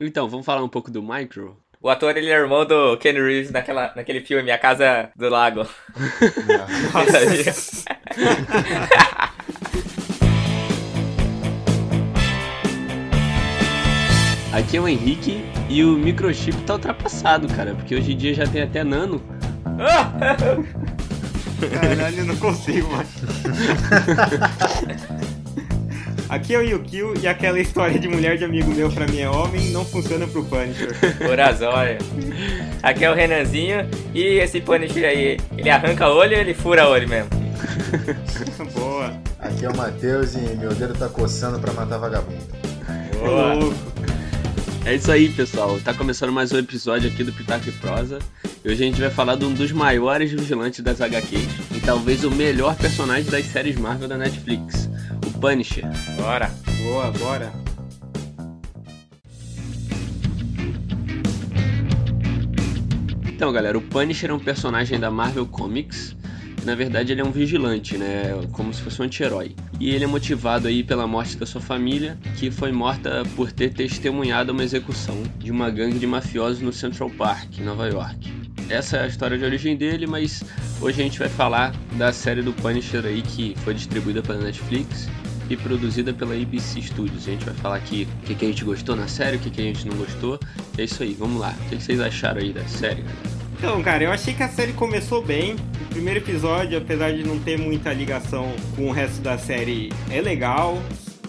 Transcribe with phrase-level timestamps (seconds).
[0.00, 1.56] Então, vamos falar um pouco do Micro?
[1.80, 5.64] O ator, ele é irmão do Ken Reeves naquela, naquele filme Minha Casa do Lago.
[14.52, 18.46] Aqui é o Henrique e o microchip tá ultrapassado, cara, porque hoje em dia já
[18.48, 19.22] tem até nano.
[21.80, 23.08] Caralho, eu não consigo mais.
[26.34, 29.30] Aqui é o Yukio e aquela história de mulher de amigo meu pra mim é
[29.30, 30.90] homem não funciona pro Punisher.
[31.30, 31.98] Urazóia.
[32.82, 37.08] Aqui é o Renanzinho e esse Punisher aí, ele arranca olho e ele fura olho
[37.08, 37.30] mesmo.
[38.74, 39.16] Boa.
[39.38, 42.42] Aqui é o Matheus e meu dedo tá coçando pra matar vagabundo.
[43.20, 43.72] Boa.
[44.86, 45.78] É isso aí, pessoal.
[45.84, 48.18] Tá começando mais um episódio aqui do Pitaco e Prosa.
[48.64, 52.24] E hoje a gente vai falar de um dos maiores vigilantes das HQs e talvez
[52.24, 54.88] o melhor personagem das séries Marvel da Netflix,
[55.44, 55.84] Punisher.
[56.16, 56.50] Bora.
[56.82, 57.52] Boa, bora.
[63.26, 66.16] Então, galera, o Punisher é um personagem da Marvel Comics.
[66.64, 68.30] Na verdade, ele é um vigilante, né?
[68.52, 69.54] Como se fosse um anti-herói.
[69.78, 73.70] E ele é motivado aí pela morte da sua família, que foi morta por ter
[73.74, 78.32] testemunhado uma execução de uma gangue de mafiosos no Central Park, em Nova York.
[78.70, 80.42] Essa é a história de origem dele, mas
[80.80, 85.06] hoje a gente vai falar da série do Punisher aí que foi distribuída pela Netflix
[85.48, 87.26] e produzida pela ABC Studios.
[87.26, 89.50] A gente vai falar aqui o que, que a gente gostou na série, o que,
[89.50, 90.38] que a gente não gostou.
[90.78, 91.54] É isso aí, vamos lá.
[91.66, 93.04] O que, que vocês acharam aí da série?
[93.58, 95.54] Então, cara, eu achei que a série começou bem.
[95.54, 100.20] O primeiro episódio, apesar de não ter muita ligação com o resto da série, é
[100.20, 100.82] legal.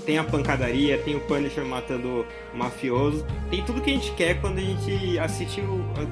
[0.05, 3.25] Tem a pancadaria, tem o Punisher matando o mafioso.
[3.49, 5.63] Tem tudo que a gente quer quando a gente assistiu,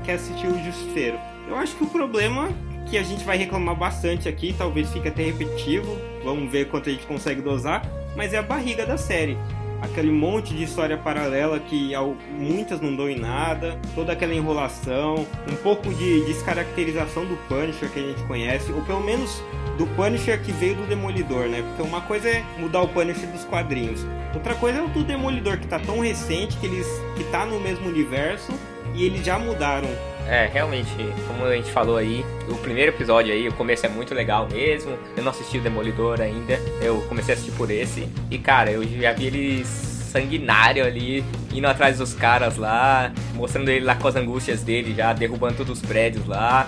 [0.04, 1.18] quer assistir o Justiceiro.
[1.48, 2.50] Eu acho que o problema
[2.94, 6.92] que a gente vai reclamar bastante aqui, talvez fique até repetitivo, vamos ver quanto a
[6.92, 7.84] gente consegue dosar,
[8.16, 9.36] mas é a barriga da série.
[9.82, 11.92] Aquele monte de história paralela que
[12.38, 18.00] muitas não dão em nada, toda aquela enrolação, um pouco de descaracterização do Punisher que
[18.00, 19.42] a gente conhece, ou pelo menos
[19.76, 21.64] do Punisher que veio do Demolidor, né?
[21.64, 24.06] Porque uma coisa é mudar o Punisher dos quadrinhos,
[24.36, 26.88] outra coisa é o do Demolidor que tá tão recente que eles
[27.18, 28.53] que tá no mesmo universo
[28.94, 29.90] e eles já mudaram
[30.28, 30.89] É, realmente,
[31.28, 34.97] como a gente falou aí, o primeiro episódio aí, o começo é muito legal mesmo.
[35.16, 38.07] Eu não assisti o Demolidor ainda, eu comecei a assistir por esse.
[38.31, 43.84] E cara, eu já vi ele sanguinário ali, indo atrás dos caras lá, mostrando ele
[43.84, 46.67] lá com as angústias dele, já derrubando todos os prédios lá.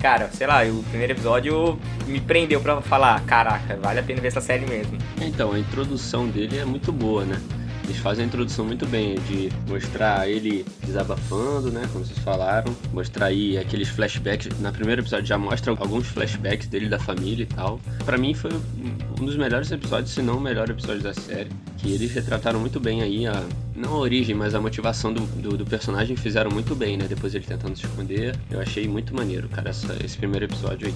[0.00, 4.28] Cara, sei lá, o primeiro episódio me prendeu pra falar, caraca, vale a pena ver
[4.28, 4.96] essa série mesmo.
[5.20, 7.38] Então, a introdução dele é muito boa, né?
[7.90, 11.88] Eles fazem a introdução muito bem, de mostrar ele desabafando, né?
[11.92, 12.72] Como vocês falaram.
[12.92, 14.48] Mostrar aí aqueles flashbacks.
[14.60, 17.80] Na primeiro episódio já mostra alguns flashbacks dele da família e tal.
[18.04, 18.52] Pra mim foi
[19.20, 21.50] um dos melhores episódios, se não o melhor episódio da série.
[21.78, 23.42] Que eles retrataram muito bem aí a.
[23.74, 27.06] Não a origem, mas a motivação do, do, do personagem fizeram muito bem, né?
[27.08, 28.36] Depois ele tentando se esconder.
[28.50, 30.94] Eu achei muito maneiro, cara, essa- esse primeiro episódio aí.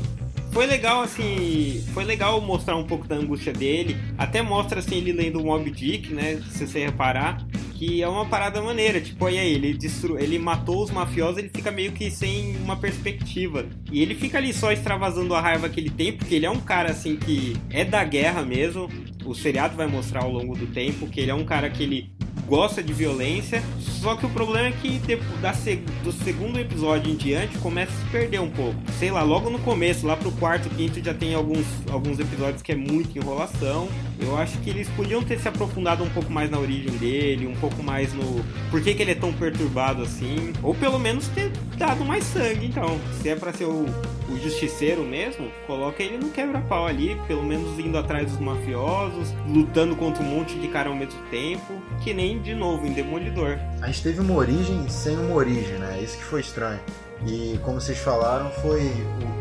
[0.55, 1.85] Foi legal, assim.
[1.93, 3.97] Foi legal mostrar um pouco da angústia dele.
[4.17, 6.41] Até mostra, assim, ele lendo o Mob Dick, né?
[6.53, 7.45] Se você reparar.
[7.73, 9.01] Que é uma parada maneira.
[9.01, 10.17] Tipo, aí, ele, destru...
[10.17, 13.67] ele matou os mafiosos, ele fica meio que sem uma perspectiva.
[13.91, 16.61] E ele fica ali só extravasando a raiva que ele tem, porque ele é um
[16.61, 18.89] cara, assim, que é da guerra mesmo.
[19.25, 22.14] O seriado vai mostrar ao longo do tempo que ele é um cara que ele
[22.47, 25.01] gosta de violência, só que o problema é que
[25.41, 25.55] da
[26.03, 28.77] do segundo episódio em diante começa a se perder um pouco.
[28.99, 32.73] Sei lá, logo no começo, lá pro quarto, quinto, já tem alguns, alguns episódios que
[32.73, 33.89] é muita enrolação.
[34.21, 37.55] Eu acho que eles podiam ter se aprofundado um pouco mais na origem dele, um
[37.57, 41.51] pouco mais no por que, que ele é tão perturbado assim, ou pelo menos ter
[41.77, 42.67] dado mais sangue.
[42.67, 43.87] Então, se é pra ser o,
[44.29, 49.97] o justiceiro mesmo, coloca ele no quebra-pau ali, pelo menos indo atrás dos mafiosos, lutando
[49.97, 53.59] contra um monte de cara ao mesmo tempo, que nem de novo em Demolidor.
[53.83, 56.01] A gente teve uma origem sem uma origem, né?
[56.03, 56.81] Isso que foi estranho.
[57.27, 58.91] E como vocês falaram, foi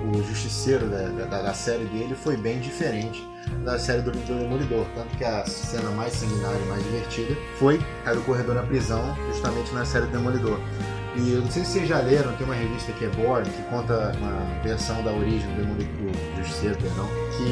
[0.04, 3.26] o, o justiceiro da, da, da série dele foi bem diferente
[3.64, 4.86] da série do, do Demolidor.
[4.96, 9.16] Tanto que a cena mais sanguinária e mais divertida foi a do corredor na prisão,
[9.32, 10.60] justamente na série do Demolidor.
[11.16, 13.62] E eu não sei se vocês já leram, tem uma revista que é Born, que
[13.64, 17.08] conta uma versão da origem do Demolidor, do Justiceiro, perdão,
[17.38, 17.44] que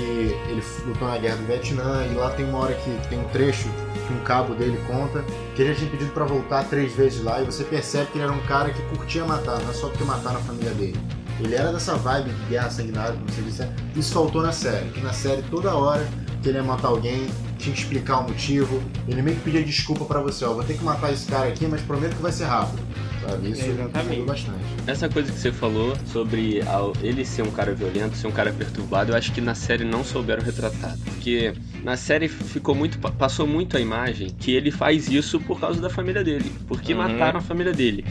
[0.50, 3.69] ele lutou na guerra do Vietnã e lá tem uma hora que tem um trecho
[4.12, 5.24] que um cabo dele conta
[5.56, 8.34] que ele tinha pedido pra voltar três vezes lá e você percebe que ele era
[8.34, 11.00] um cara que curtia matar, não é só porque mataram a família dele.
[11.40, 13.68] Ele era dessa vibe de guerra sanguinária, como você disse.
[13.96, 16.08] Isso faltou na série, que na série toda hora
[16.44, 17.28] que ele ia matar alguém,
[17.62, 18.81] tinha que explicar o motivo.
[19.08, 21.66] Ele meio que pedia desculpa pra você, ó, vou ter que matar esse cara aqui,
[21.68, 22.81] mas prometo que vai ser rápido.
[23.22, 23.52] sabe?
[23.52, 24.10] Isso Exatamente.
[24.10, 24.58] mudou bastante.
[24.88, 26.62] Essa coisa que você falou sobre
[27.04, 30.04] ele ser um cara violento, ser um cara perturbado, eu acho que na série não
[30.04, 30.98] souberam retratar.
[31.06, 31.54] Porque
[31.84, 32.98] na série ficou muito.
[32.98, 36.52] pa- passou muito a imagem que ele faz isso por causa da família dele.
[36.68, 37.00] Porque Uhum.
[37.00, 38.04] mataram a família dele.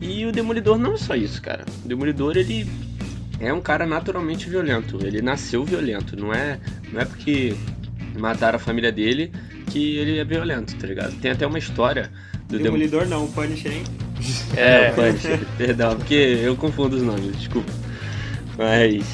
[0.00, 1.64] E o Demolidor não é só isso, cara.
[1.84, 2.66] O Demolidor, ele
[3.40, 4.98] é um cara naturalmente violento.
[5.04, 6.16] Ele nasceu violento.
[6.16, 6.58] Não é,
[6.92, 7.54] não é porque
[8.16, 9.32] mataram a família dele
[9.70, 11.12] que ele é violento, tá ligado?
[11.20, 12.10] Tem até uma história
[12.48, 13.02] do Demolidor.
[13.02, 13.84] Demolidor não, o Punisher, hein?
[14.56, 17.70] É, o Punisher, perdão, porque eu confundo os nomes, desculpa.
[18.56, 19.04] Mas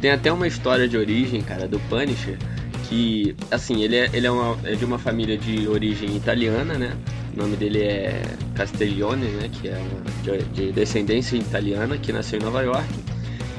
[0.00, 2.36] tem até uma história de origem, cara, do Punisher,
[2.88, 6.92] que, assim, ele é, ele é, uma- é de uma família de origem italiana, né?
[7.34, 8.22] O nome dele é
[8.54, 9.50] Castiglione, né?
[9.60, 12.88] Que é uma, de, de descendência italiana, que nasceu em Nova York.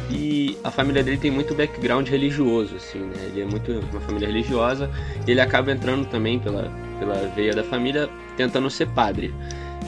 [0.10, 3.28] E a família dele tem muito background religioso, assim, né?
[3.28, 4.90] Ele é muito uma família religiosa.
[5.28, 9.34] E ele acaba entrando também pela, pela veia da família, tentando ser padre.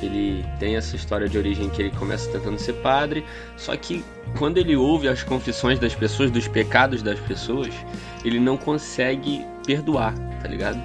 [0.01, 3.23] Ele tem essa história de origem que ele começa tentando ser padre,
[3.55, 4.03] só que
[4.37, 7.73] quando ele ouve as confissões das pessoas, dos pecados das pessoas,
[8.23, 10.79] ele não consegue perdoar, tá ligado?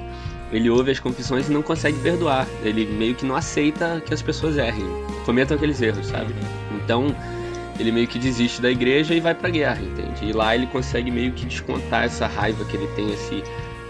[0.52, 2.46] Ele ouve as confissões e não consegue perdoar.
[2.62, 4.86] Ele meio que não aceita que as pessoas errem,
[5.24, 6.34] cometam aqueles erros, sabe?
[6.72, 7.14] Então,
[7.78, 10.24] ele meio que desiste da igreja e vai pra guerra, entende?
[10.24, 13.42] E lá ele consegue meio que descontar essa raiva que ele tem, esse,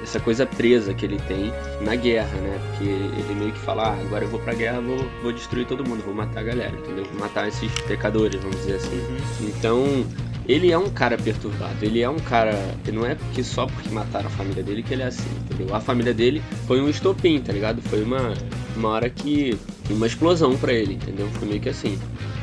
[0.03, 2.59] essa coisa presa que ele tem na guerra, né?
[2.69, 5.87] Porque ele meio que fala, ah, agora eu vou pra guerra, vou, vou destruir todo
[5.87, 7.05] mundo, vou matar a galera, entendeu?
[7.05, 9.01] Vou matar esses pecadores, vamos dizer assim.
[9.41, 10.05] Então,
[10.49, 12.53] ele é um cara perturbado, ele é um cara.
[12.93, 15.75] Não é porque só porque mataram a família dele que ele é assim, entendeu?
[15.75, 17.83] A família dele foi um estopim, tá ligado?
[17.83, 18.33] Foi uma,
[18.77, 19.59] uma hora que.
[19.91, 21.29] uma explosão pra ele, entendeu?
[21.35, 21.99] Foi meio que assim.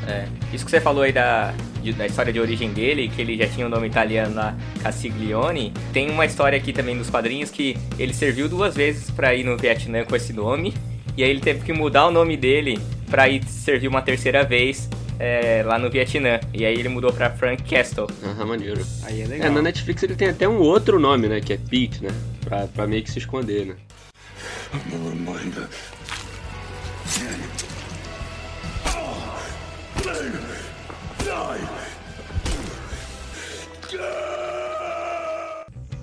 [0.08, 0.26] É.
[0.54, 3.48] Isso que você falou aí da, de- da história de origem dele, que ele já
[3.48, 5.74] tinha o nome italiano lá, Castiglione.
[5.94, 9.58] Tem uma história aqui também dos quadrinhos que ele serviu duas vezes pra ir no
[9.58, 10.74] Vietnã com esse nome.
[11.16, 12.80] E aí ele teve que mudar o nome dele
[13.10, 14.90] pra ir servir uma terceira vez
[15.20, 16.40] é, lá no Vietnã.
[16.54, 18.08] E aí ele mudou pra Frank Castle.
[18.24, 18.86] Aham, maneiro.
[19.04, 19.52] Aí é É, legal.
[19.52, 21.40] na Netflix ele tem até um outro nome, né?
[21.40, 22.10] Que é Pete, né?
[22.44, 23.76] Pra, pra meio que se esconder, né?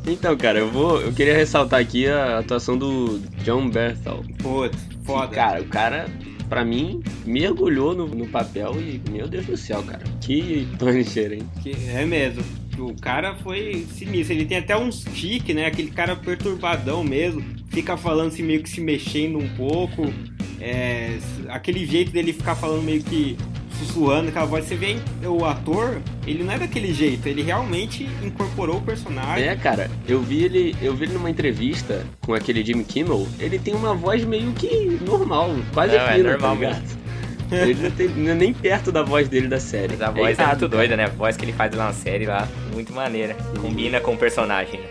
[0.06, 1.00] Então, cara, eu vou.
[1.00, 4.24] Eu queria ressaltar aqui a atuação do John Berthel.
[4.38, 5.28] Putz, foda.
[5.28, 6.08] Que, cara, o cara,
[6.48, 10.02] pra mim, mergulhou no, no papel e, meu Deus do céu, cara.
[10.20, 11.42] Que Punisher, hein?
[11.62, 12.42] Que é mesmo.
[12.78, 14.34] O cara foi sinistro.
[14.34, 15.66] Ele tem até uns tique, né?
[15.66, 17.44] Aquele cara perturbadão mesmo.
[17.68, 20.12] Fica falando assim, meio que se mexendo um pouco.
[20.58, 21.18] É,
[21.48, 23.36] aquele jeito dele ficar falando meio que
[23.84, 24.64] sussurrando aquela voz.
[24.64, 24.96] Você vê
[25.26, 27.26] o ator, ele não é daquele jeito.
[27.26, 29.44] Ele realmente incorporou o personagem.
[29.48, 30.76] É, cara, eu vi ele.
[30.80, 33.26] Eu vi ele numa entrevista com aquele Jimmy Kimmel.
[33.38, 37.00] Ele tem uma voz meio que normal, quase Não, é fina, normal tá ligado?
[37.52, 39.94] Ele não tem não é nem perto da voz dele da série.
[39.96, 41.04] Mas a voz é, irado, muito doida, né?
[41.06, 43.34] A voz que ele faz lá na série lá, muito maneira.
[43.60, 44.86] Combina com o personagem, né?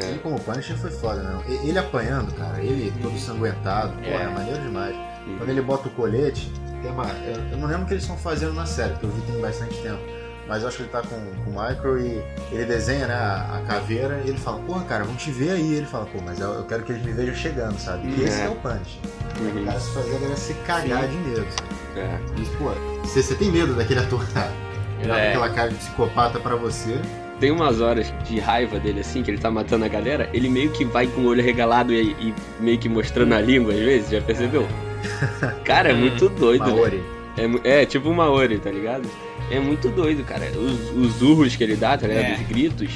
[0.00, 0.08] É.
[0.10, 1.40] Ele como Punisher foi foda, né?
[1.48, 4.22] E- Ele apanhando, cara, ele todo sanguentado, pô, É.
[4.24, 4.94] é maneiro demais.
[5.38, 6.48] Quando ele bota o colete,
[6.84, 7.06] tem uma.
[7.52, 9.76] Eu, não lembro o que eles estão fazendo na série, porque eu vi tem bastante
[9.82, 9.98] tempo.
[10.46, 12.22] Mas eu acho que ele tá com, com o Micro e
[12.52, 15.74] ele desenha, né, a, a caveira e ele fala, porra, cara, vão te ver aí.
[15.76, 18.06] Ele fala, pô, mas eu, eu quero que eles me vejam chegando, sabe?
[18.08, 18.44] E esse É.
[18.44, 18.52] é o.
[18.52, 18.58] O
[19.42, 19.64] Uhum.
[19.64, 21.98] cara se fazer a galera se cagar de medo, sabe?
[22.00, 22.18] É.
[22.40, 22.70] E, pô,
[23.02, 24.52] você, você tem medo daquele ator, cara?
[25.00, 25.28] Ele É.
[25.30, 27.00] aquela cara de psicopata pra você.
[27.40, 30.70] Tem umas horas de raiva dele, assim, que ele tá matando a galera, ele meio
[30.70, 34.10] que vai com o olho regalado e, e meio que mostrando a língua às vezes,
[34.10, 34.68] já percebeu?
[35.64, 36.72] Cara, é muito doido, né?
[36.72, 37.02] Maori.
[37.36, 39.08] É, mu- é tipo uma Maori, tá ligado?
[39.50, 40.46] É muito doido, cara.
[40.56, 42.24] Os, os urros que ele dá, tá ligado?
[42.24, 42.34] É.
[42.34, 42.90] Os gritos.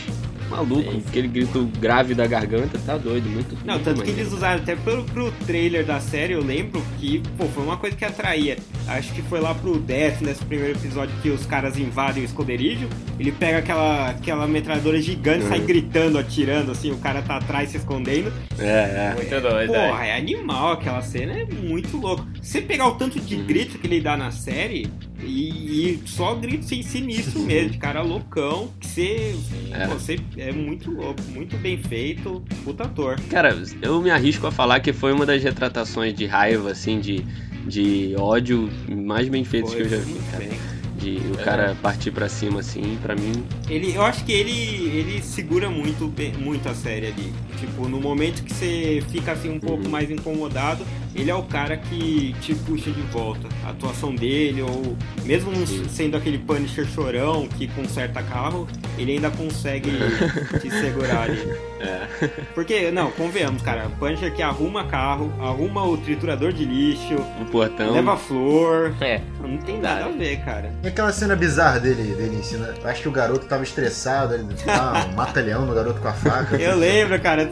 [0.48, 1.02] Maluco, Sim.
[1.06, 4.20] aquele grito grave da garganta, tá doido, muito Não, muito tanto que maneiro.
[4.20, 7.94] eles usaram até pro, pro trailer da série, eu lembro que, pô, foi uma coisa
[7.96, 8.56] que atraía.
[8.86, 12.88] Acho que foi lá pro Death, nesse primeiro episódio que os caras invadem o esconderijo.
[13.18, 15.66] Ele pega aquela, aquela metralhadora gigante e sai Uhum.
[15.66, 18.32] gritando, atirando, assim, o cara tá atrás se escondendo.
[18.58, 19.14] É, é.
[19.14, 19.88] Muito doido, é.
[19.90, 22.26] Porra, é animal aquela cena, é muito louco.
[22.40, 23.44] Se você pegar o tanto de Uhum.
[23.44, 24.88] grito que ele dá na série,
[25.22, 29.34] e, e só grito sem sinistro mesmo, de cara loucão, que você
[29.72, 29.86] É.
[29.86, 33.20] você é muito louco, muito bem feito, puta ator.
[33.30, 37.24] Cara, eu me arrisco a falar que foi uma das retratações de raiva, assim, de,
[37.66, 40.44] de ódio mais bem feitas que eu já vi, cara.
[40.44, 40.77] bem.
[41.16, 43.44] De o cara partir pra cima assim, pra mim.
[43.68, 47.32] Ele, eu acho que ele, ele segura muito, muito a série ali.
[47.58, 50.84] Tipo, no momento que você fica assim um pouco mais incomodado,
[51.14, 53.48] ele é o cara que te puxa de volta.
[53.64, 55.52] A atuação dele, ou mesmo
[55.88, 59.90] sendo aquele Punisher chorão que conserta carro, ele ainda consegue
[60.60, 61.38] te segurar ali.
[61.80, 62.28] É.
[62.54, 67.92] Porque, não, convenhamos, cara, Punisher que arruma carro, arruma o triturador de lixo, O portão.
[67.92, 68.92] leva flor.
[69.00, 69.20] É.
[69.40, 70.72] Não tem nada a ver, cara.
[70.82, 72.74] E aquela cena bizarra dele, dele ensina.
[72.84, 76.56] Acho que o garoto tava estressado, ele tá, mata leão no garoto com a faca.
[76.56, 77.48] Eu lembro, cara.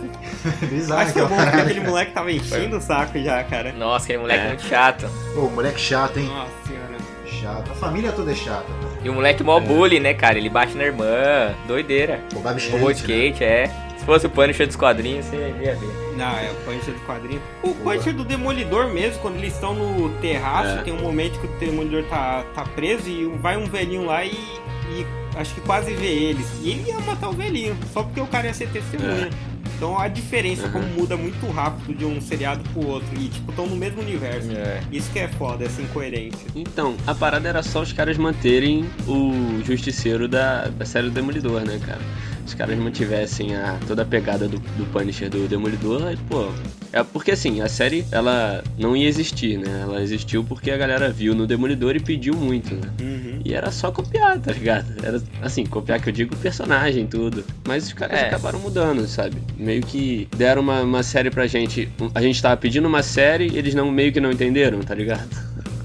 [0.68, 3.72] Bizarro Acho que é bom porque aquele moleque tava enchendo o saco já, cara.
[3.72, 4.48] Nossa, aquele moleque É.
[4.48, 5.08] muito chato.
[5.34, 6.26] Pô, moleque chato, hein?
[6.26, 6.86] Nossa senhora.
[7.26, 7.70] Chato.
[7.70, 8.66] A família toda é chata.
[9.02, 10.38] E o moleque mó bully, né, cara?
[10.38, 11.54] Ele bate na irmã.
[11.66, 12.20] Doideira.
[12.32, 12.94] Skate, Roubou né?
[12.94, 13.70] skate, é.
[14.06, 16.14] Se fosse o Punisher dos quadrinhos, você ia ver.
[16.16, 17.42] Não, é o Punisher do quadrinho.
[17.60, 20.82] O Punisher do Demolidor mesmo, quando eles estão no terraço, É.
[20.82, 24.30] tem um momento que o Demolidor tá, tá preso e vai um velhinho lá e,
[24.30, 25.04] e
[25.36, 26.46] acho que quase vê eles.
[26.62, 29.28] E ele ia matar o velhinho, só porque o cara ia ser testemunha.
[29.76, 30.72] Então a diferença, Uhum.
[30.72, 33.08] como muda muito rápido de um seriado pro outro.
[33.20, 34.52] E tipo, estão no mesmo universo.
[34.52, 34.82] É.
[34.92, 36.46] Isso que é foda, essa incoerência.
[36.54, 41.62] Então, a parada era só os caras manterem o justiceiro da, da série do Demolidor,
[41.62, 42.00] né, cara?
[42.46, 46.46] Os caras mantivessem a, toda a pegada do, do Punisher do Demolidor, pô.
[46.92, 49.80] É porque assim, a série ela não ia existir, né?
[49.82, 52.88] Ela existiu porque a galera viu no Demolidor e pediu muito, né?
[53.00, 53.40] Uhum.
[53.44, 54.86] E era só copiar, tá ligado?
[55.04, 57.44] Era assim, copiar que eu digo o personagem, tudo.
[57.66, 58.26] Mas os caras É.
[58.28, 59.36] acabaram mudando, sabe?
[59.58, 61.88] Meio que deram uma, uma série pra gente.
[62.14, 65.28] A gente tava pedindo uma série, eles não meio que não entenderam, tá ligado?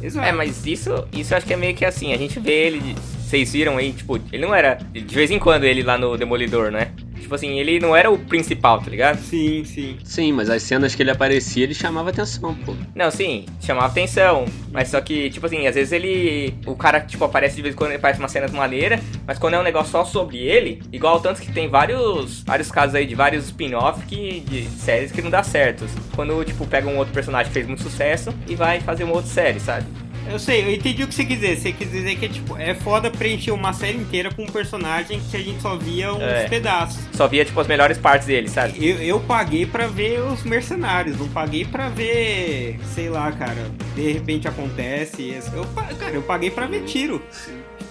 [0.01, 0.27] Exato.
[0.27, 2.95] É, mas isso, isso acho que é meio que assim, a gente vê ele,
[3.31, 6.69] vocês viram aí, tipo, ele não era, de vez em quando ele lá no Demolidor,
[6.69, 6.91] né?
[7.17, 9.19] Tipo assim, ele não era o principal, tá ligado?
[9.19, 9.97] Sim, sim.
[10.03, 12.75] Sim, mas as cenas que ele aparecia, ele chamava atenção, pô.
[12.93, 17.23] Não, sim, chamava atenção, mas só que, tipo assim, às vezes ele, o cara, tipo,
[17.23, 19.91] aparece de vez em quando, ele faz uma cena maneira, mas quando é um negócio
[19.91, 24.41] só sobre ele, igual tanto que tem vários, vários casos aí de vários spin-off que,
[24.41, 25.85] de séries que não dá certo.
[26.13, 29.31] Quando, tipo, pega um outro personagem que fez muito sucesso e vai fazer uma outra
[29.31, 29.85] série, sabe?
[30.29, 31.57] Eu sei, eu entendi o que você quis dizer.
[31.57, 35.35] Você quis dizer que tipo, é foda preencher uma série inteira com um personagem que
[35.35, 36.47] a gente só via uns É.
[36.47, 37.01] pedaços.
[37.13, 38.73] Só via, tipo, as melhores partes dele, sabe?
[38.85, 44.11] Eu, eu paguei pra ver os mercenários, não paguei pra ver, sei lá, cara, de
[44.11, 45.37] repente acontece.
[45.53, 45.65] Eu,
[45.97, 47.21] cara, eu paguei pra ver tiro.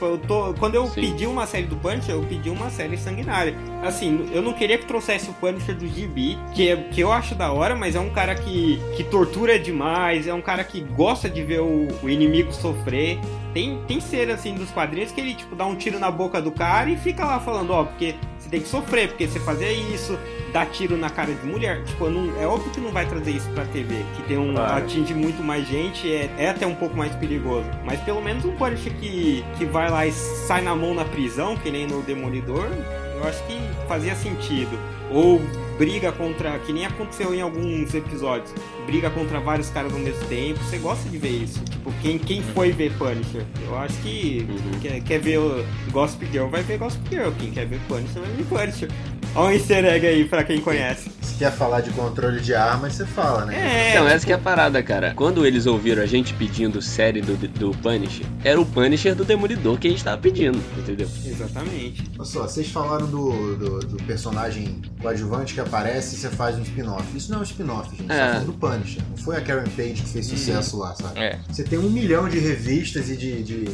[0.01, 1.03] Tipo, eu tô, quando eu Sim.
[1.03, 3.55] pedi uma série do Punisher, eu pedi uma série sanguinária.
[3.83, 7.35] Assim, eu não queria que trouxesse o Punisher do GB, que, é, que eu acho
[7.35, 11.29] da hora, mas é um cara que, que tortura demais, é um cara que gosta
[11.29, 13.19] de ver o, o inimigo sofrer.
[13.53, 16.51] Tem, tem cena assim dos quadrinhos que ele, tipo, dá um tiro na boca do
[16.51, 20.19] cara e fica lá falando, ó, porque você tem que sofrer, porque você fazia isso,
[20.53, 21.83] dá tiro na cara de mulher.
[21.85, 24.55] Tipo, não, é óbvio que não vai trazer isso pra TV, que tem um.
[24.55, 24.85] Claro.
[24.85, 27.67] atinge muito mais gente, é, é até um pouco mais perigoso.
[27.85, 31.57] Mas pelo menos um Punisher que, que vai lá e sai na mão na prisão,
[31.57, 32.69] que nem no Demolidor,
[33.17, 34.79] eu acho que fazia sentido.
[35.11, 35.41] Ou
[35.81, 38.53] briga contra, que nem aconteceu em alguns episódios,
[38.85, 40.59] briga contra vários caras ao mesmo tempo.
[40.63, 41.59] Você gosta de ver isso?
[41.65, 43.47] Tipo, quem, quem foi ver Punisher?
[43.67, 44.79] Eu acho que Uhum.
[44.81, 47.31] quer, quer ver o Gossip Girl, vai ver Gossip Girl.
[47.41, 48.91] Quem quer ver Punisher, vai ver Punisher.
[49.35, 51.09] Olha um easter egg aí pra quem conhece.
[51.23, 53.55] Se quer falar de controle de armas, você fala, né?
[53.57, 55.13] É, Então, essa que é a parada, cara.
[55.15, 59.79] Quando eles ouviram a gente pedindo série do, do Punisher, era o Punisher do Demolidor
[59.79, 61.09] que a gente tava pedindo, entendeu?
[61.25, 62.03] exatamente.
[62.19, 66.63] Olha só, vocês falaram do, do, do personagem coadjuvante que aparece e você faz um
[66.63, 67.05] spin-off.
[67.17, 68.07] Isso não é um spin-off, gente.
[68.09, 68.19] Você É.
[68.27, 69.03] tá falando do Punisher.
[69.11, 71.19] Não foi a Karen Page que fez sucesso lá, sabe?
[71.21, 71.39] É.
[71.49, 73.65] Você tem um milhão de revistas e de, de,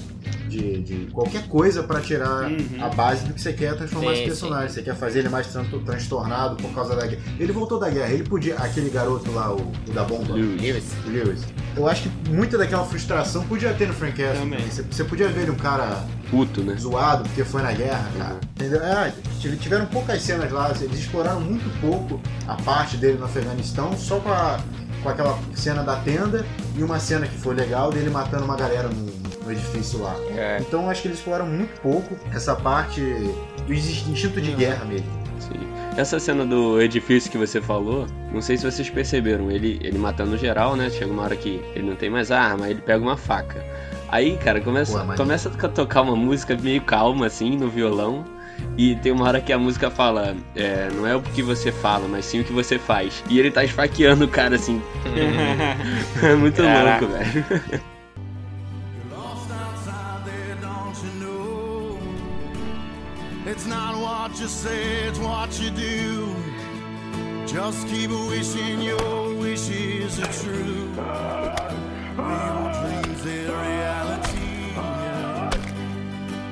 [0.49, 2.67] de, de qualquer coisa pra tirar Uhum.
[2.85, 4.69] a base do que você quer transformar Sim, esse personagem.
[4.69, 7.23] Você quer fazer ele mais tran- transtornado por causa da guerra.
[7.39, 8.11] Ele voltou da guerra.
[8.13, 8.57] Ele podia.
[8.57, 10.35] Aquele garoto lá, o, o da bomba.
[10.35, 10.85] Lewis.
[11.07, 11.45] Lewis.
[11.77, 14.41] Eu acho que muita daquela frustração podia ter no Frank Castle.
[14.41, 14.61] Também.
[14.69, 16.75] Você, você podia ver ele um cara Puto, né?
[16.79, 18.33] zoado porque foi na guerra, cara.
[18.35, 18.41] Uhum.
[18.57, 18.83] Entendeu?
[18.83, 23.97] É, tive- tiveram poucas cenas lá, eles exploraram muito pouco a parte dele no Afeganistão,
[23.97, 24.59] só com, a-
[25.03, 26.45] com aquela cena da tenda
[26.77, 29.07] e uma cena que foi legal dele matando uma galera no,
[29.45, 30.15] no edifício lá.
[30.35, 30.59] É.
[30.61, 33.01] Então acho que eles exploraram muito pouco essa parte
[33.67, 35.07] do instinto de guerra mesmo.
[35.39, 35.61] Sim.
[35.97, 40.37] Essa cena do edifício que você falou, não sei se vocês perceberam, ele, ele matando
[40.37, 40.91] geral, né?
[40.91, 43.65] Chega uma hora que ele não tem mais arma, aí ele pega uma faca.
[44.09, 48.25] Aí, cara, começa, Pô, mas- começa a tocar uma música meio calma, assim, no violão.
[48.79, 52.09] E tem uma hora que a música fala, é, não é o que você fala,
[52.09, 53.23] mas sim o que você faz.
[53.29, 54.81] E ele tá esfaqueando o cara, assim.
[56.23, 57.05] É muito Caraca.
[57.05, 57.45] louco, velho.
[63.47, 63.86] It's not
[64.37, 66.37] what you say, it's what you do.
[67.47, 70.93] Just keep wishing your wishes are true.
[72.19, 74.75] Real dreams, they reality.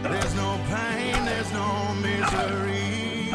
[0.02, 3.28] There's no pain, there's no misery.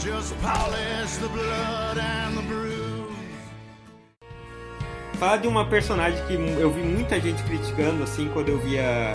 [0.00, 3.14] Just polish the blood and the bruise.
[5.20, 9.14] Fala de uma personagem que eu vi muita gente criticando assim quando eu via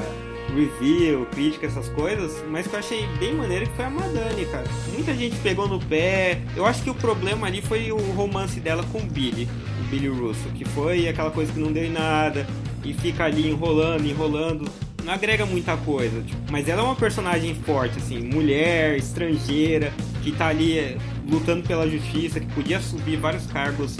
[0.55, 4.67] review, crítica, essas coisas, mas que eu achei bem maneiro que foi a Madani, cara.
[4.93, 6.41] Muita gente pegou no pé.
[6.55, 9.47] Eu acho que o problema ali foi o romance dela com o Billy,
[9.81, 12.45] o Billy Russo, que foi aquela coisa que não deu em nada
[12.83, 14.69] e fica ali enrolando, enrolando.
[15.03, 20.31] Não agrega muita coisa, tipo, mas ela é uma personagem forte, assim, mulher, estrangeira, que
[20.31, 23.97] tá ali é, lutando pela justiça, que podia subir vários cargos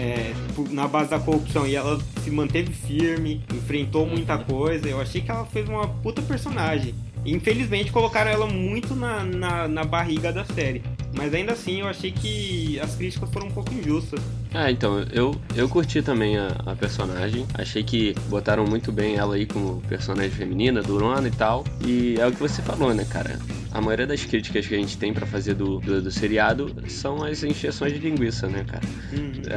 [0.00, 0.32] é,
[0.70, 4.88] na base da corrupção e ela se manteve firme, enfrentou muita coisa.
[4.88, 6.94] Eu achei que ela fez uma puta personagem.
[7.26, 10.82] Infelizmente colocaram ela muito na, na, na barriga da série.
[11.12, 14.20] Mas ainda assim eu achei que as críticas foram um pouco injustas.
[14.52, 17.46] Ah, então, eu, eu curti também a, a personagem.
[17.54, 21.64] Achei que botaram muito bem ela aí como personagem feminina, durona e tal.
[21.84, 23.38] E é o que você falou, né, cara?
[23.72, 27.22] A maioria das críticas que a gente tem pra fazer do, do, do seriado são
[27.22, 28.82] as encheções de linguiça, né, cara?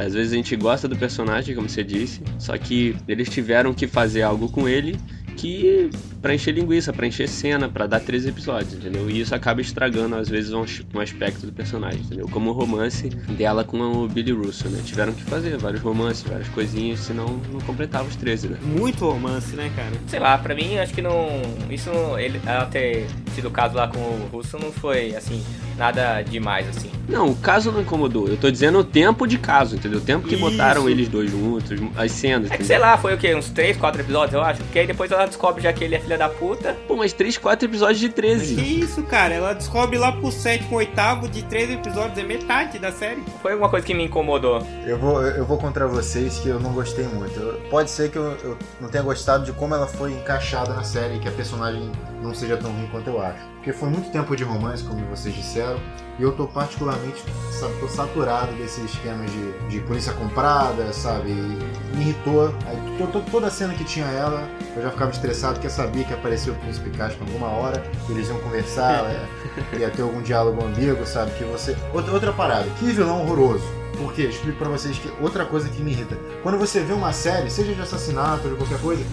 [0.06, 3.88] Às vezes a gente gosta do personagem, como você disse, só que eles tiveram que
[3.88, 4.96] fazer algo com ele
[5.34, 5.90] que
[6.22, 9.10] pra encher linguiça, pra encher cena, pra dar três episódios, entendeu?
[9.10, 10.64] E isso acaba estragando às vezes um,
[10.94, 12.26] um aspecto do personagem, entendeu?
[12.28, 14.80] Como o romance dela com o Billy Russo, né?
[14.84, 18.58] Tiveram que fazer vários romances, várias coisinhas, senão não completava os 13, né?
[18.62, 19.92] Muito romance, né, cara?
[20.06, 21.26] Sei lá, pra mim, acho que não.
[21.70, 25.42] Isso, não- ele, ela ter tido o caso lá com o Russo não foi, assim,
[25.76, 26.90] nada demais, assim.
[27.08, 28.28] Não, o caso não incomodou.
[28.28, 29.98] Eu tô dizendo o tempo de caso, entendeu?
[29.98, 30.42] O tempo que Isso.
[30.50, 33.34] botaram eles dois juntos, as cenas, É que sei lá, foi o quê?
[33.34, 34.62] Uns 3, 4 episódios, eu acho.
[34.62, 36.74] Porque aí depois ela descobre já que ele é filha da puta.
[36.88, 38.80] Pô, mas 3, 4 episódios de Que 13.
[38.80, 39.34] isso, cara?
[39.34, 43.22] Ela descobre lá pro sétimo, oitavo de três episódios, é metade da série.
[43.42, 44.66] Foi alguma coisa que me incomodou.
[44.86, 47.38] Eu vou, eu vou contra vocês que eu não gostei muito.
[47.38, 50.84] Eu- pode ser que eu, eu não tenha gostado de como ela foi encaixada na
[50.84, 51.90] série, que a personagem
[52.24, 53.38] não seja tão ruim quanto eu acho.
[53.56, 55.78] Porque foi muito tempo de romance, como vocês disseram,
[56.18, 57.22] e eu tô particularmente
[57.58, 61.30] sabe, tô saturado desse esquema de, de polícia comprada, sabe?
[61.30, 62.54] E me irritou.
[62.66, 65.70] Aí, to- to- toda a cena que tinha ela, eu já ficava estressado, porque eu
[65.70, 69.04] sabia que apareceu o príncipe Caspian alguma hora, que eles iam conversar,
[69.72, 71.30] é, ia ter algum diálogo ambíguo, sabe?
[71.32, 71.76] Que você.
[71.92, 73.64] Outra, outra parada, que vilão horroroso.
[73.96, 74.22] Por quê?
[74.22, 76.16] Explico pra vocês que outra coisa que me irrita.
[76.42, 79.04] Quando você vê uma série, seja de assassinato ou de qualquer coisa,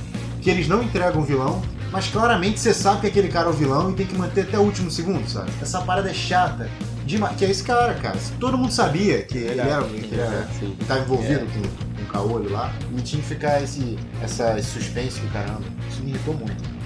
[0.41, 3.53] que eles não entregam o vilão, mas claramente você sabe que aquele cara é o
[3.53, 5.51] vilão e tem que manter até o último segundo, sabe?
[5.61, 6.69] Essa parada é chata.
[7.05, 7.35] Demais.
[7.35, 8.17] Que é esse cara, cara.
[8.39, 10.75] Todo mundo sabia que ele era, que ele era Sim.
[10.79, 12.73] que tava envolvido com, com o caolho lá.
[12.95, 15.63] E tinha que ficar esse, essa, suspense do caramba.
[15.89, 16.80] Isso me irritou muito.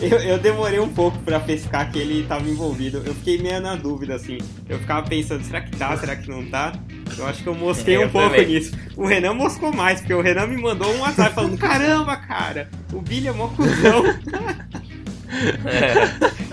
[0.00, 3.02] Eu, eu demorei um pouco pra pescar que ele tava envolvido.
[3.04, 4.38] Eu fiquei meio na dúvida, assim.
[4.68, 6.72] Eu ficava pensando, será que tá, será que não tá?
[7.18, 8.46] Eu acho que eu mosquei Eu um pouco também.
[8.46, 8.72] nisso.
[8.96, 13.00] O Renan moscou mais, porque o Renan me mandou um WhatsApp falando, caramba, cara, o
[13.00, 14.04] Billy é mó cuzão.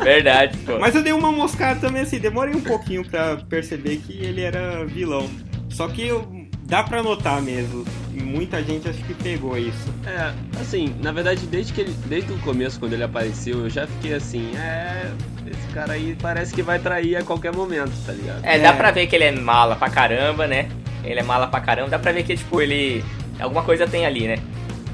[0.04, 0.78] Verdade, pô.
[0.80, 4.86] Mas eu dei uma moscada também, assim, demorei um pouquinho pra perceber que ele era
[4.86, 5.30] vilão.
[5.70, 6.28] Só que eu-
[6.68, 7.86] dá pra notar mesmo.
[8.14, 9.94] E muita gente acho que pegou isso.
[10.06, 13.88] É, assim, na verdade, desde que ele, desde o começo, quando ele apareceu, eu já
[13.88, 15.12] fiquei assim, é.
[15.46, 18.44] Esse cara aí parece que vai trair a qualquer momento, tá ligado?
[18.44, 18.74] É, dá É.
[18.74, 20.68] pra ver que ele é mala pra caramba, né?
[21.04, 21.90] Ele é mala pra caramba.
[21.90, 23.04] Dá pra ver que, tipo, ele.
[23.40, 24.38] Alguma coisa tem ali, né?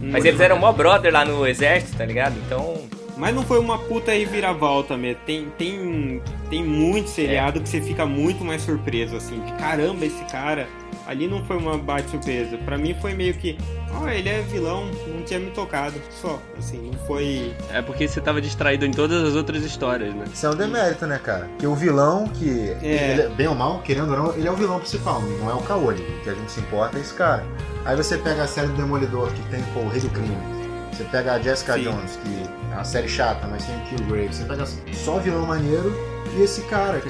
[0.02, 2.36] Mas eles eram mó brother lá no exército, tá ligado?
[2.46, 2.84] Então.
[3.18, 5.22] Mas não foi uma puta reviravolta mesmo.
[5.26, 9.40] Tem, tem, tem muito seriado que você fica muito mais surpreso, assim.
[9.46, 10.68] De caramba, esse cara.
[11.06, 12.58] Ali não foi uma baita surpresa.
[12.60, 13.58] Pra mim foi meio que.
[13.94, 15.96] Ó, ele é vilão, não tinha me tocado.
[16.10, 17.54] Só, assim, não foi.
[17.72, 20.26] É porque você tava distraído em todas as outras histórias, né?
[20.34, 21.46] Isso é um demérito, né, cara?
[21.46, 22.76] Porque o vilão, que.
[22.82, 23.12] É.
[23.12, 25.62] Ele bem ou mal, querendo ou não, ele é o vilão principal, não é o
[25.62, 26.02] Kaoli.
[26.02, 27.44] O que a gente se importa é esse cara.
[27.86, 30.38] Aí você pega a série do Demolidor, que tem pô, o Rei do Crime.
[30.94, 31.84] Você pega a Jessica Sim.
[31.84, 34.34] Jones, que é uma série chata, mas tem o Killgrave.
[34.34, 35.94] Você pega só vilão maneiro
[36.38, 37.10] e esse cara que.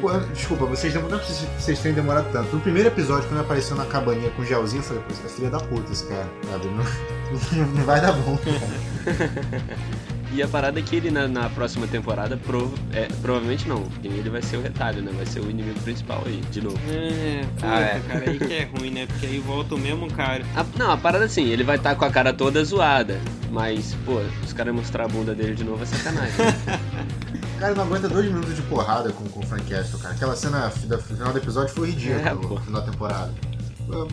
[0.00, 1.22] Pô, desculpa, vocês não, não é
[1.58, 2.54] vocês tenham demorado tanto.
[2.54, 5.50] No primeiro episódio, quando apareceu na cabaninha com o gelzinho, eu falei, pô, é filho
[5.50, 6.66] da puta esse cara, sabe?
[6.68, 9.30] Não, não, vai dar bom, cara.
[10.32, 14.06] E a parada é que ele na, na próxima temporada, prov- é, provavelmente não, porque
[14.06, 15.10] ele vai ser o retalho, né?
[15.16, 16.78] Vai ser o inimigo principal aí, de novo.
[16.88, 18.00] É, puta, Ah, é.
[18.06, 19.06] cara, aí que é ruim, né?
[19.08, 20.44] Porque aí volta o mesmo cara.
[20.54, 23.18] A- não, a parada assim, ele vai estar com a cara toda zoada,
[23.50, 26.32] mas, pô, os caras mostrar a bunda dele de novo é sacanagem.
[27.60, 30.14] Cara, não aguenta dois minutos de porrada com, com o Frank Castle, cara.
[30.14, 33.34] Aquela cena da no final do episódio foi ridícula É, final da temporada.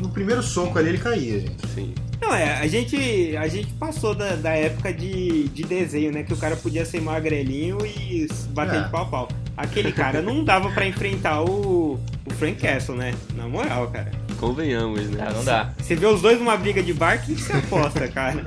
[0.01, 1.63] No primeiro soco ali ele caía, gente.
[1.63, 1.93] Assim.
[2.19, 6.23] Não, é, a gente, a gente passou da, da época de, de desenho, né?
[6.23, 8.83] Que o cara podia ser magrelinho e bater É.
[8.83, 9.27] de pau a pau.
[9.55, 11.93] Aquele cara não dava pra enfrentar o,
[12.25, 13.13] o Frank Castle, né?
[13.35, 14.11] Na moral, cara.
[14.39, 15.25] Convenhamos, né?
[15.27, 15.71] Ah, não dá.
[15.77, 18.45] Você vê os dois numa briga de bar, que você aposta, cara?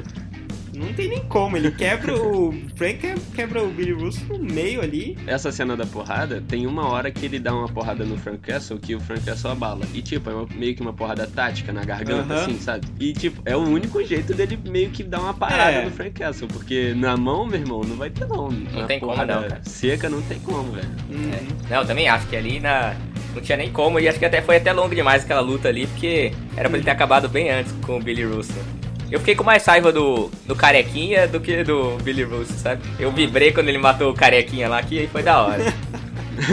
[0.81, 2.55] Não tem nem como, ele quebra o.
[2.75, 5.17] Frank quebra o Billy Russo no meio ali.
[5.27, 8.79] Essa cena da porrada, tem uma hora que ele dá uma porrada no Frank Castle
[8.79, 9.85] que o Frank Castle abala.
[9.93, 12.43] E tipo, é uma- meio que uma porrada tática na garganta, Aham.
[12.45, 12.87] assim, sabe?
[12.99, 15.85] E tipo, é o único jeito dele meio que dar uma parada É.
[15.85, 16.49] no Frank Castle.
[16.49, 18.49] Porque na mão, meu irmão, não vai ter não.
[18.49, 19.61] Uma tem como não, cara.
[19.63, 20.89] Seca não tem como, velho.
[21.11, 21.31] Uhum.
[21.69, 22.97] Não, eu também acho que ali na.
[23.35, 25.87] Não tinha nem como, e acho que até foi até longo demais aquela luta ali,
[25.87, 28.53] porque era pra ele ter acabado bem antes com o Billy Russo.
[29.11, 32.83] Eu fiquei com mais raiva do, do Carequinha do que do Billy Russo, sabe?
[32.99, 35.65] Eu vibrei quando ele matou o Carequinha lá, que aí foi da hora.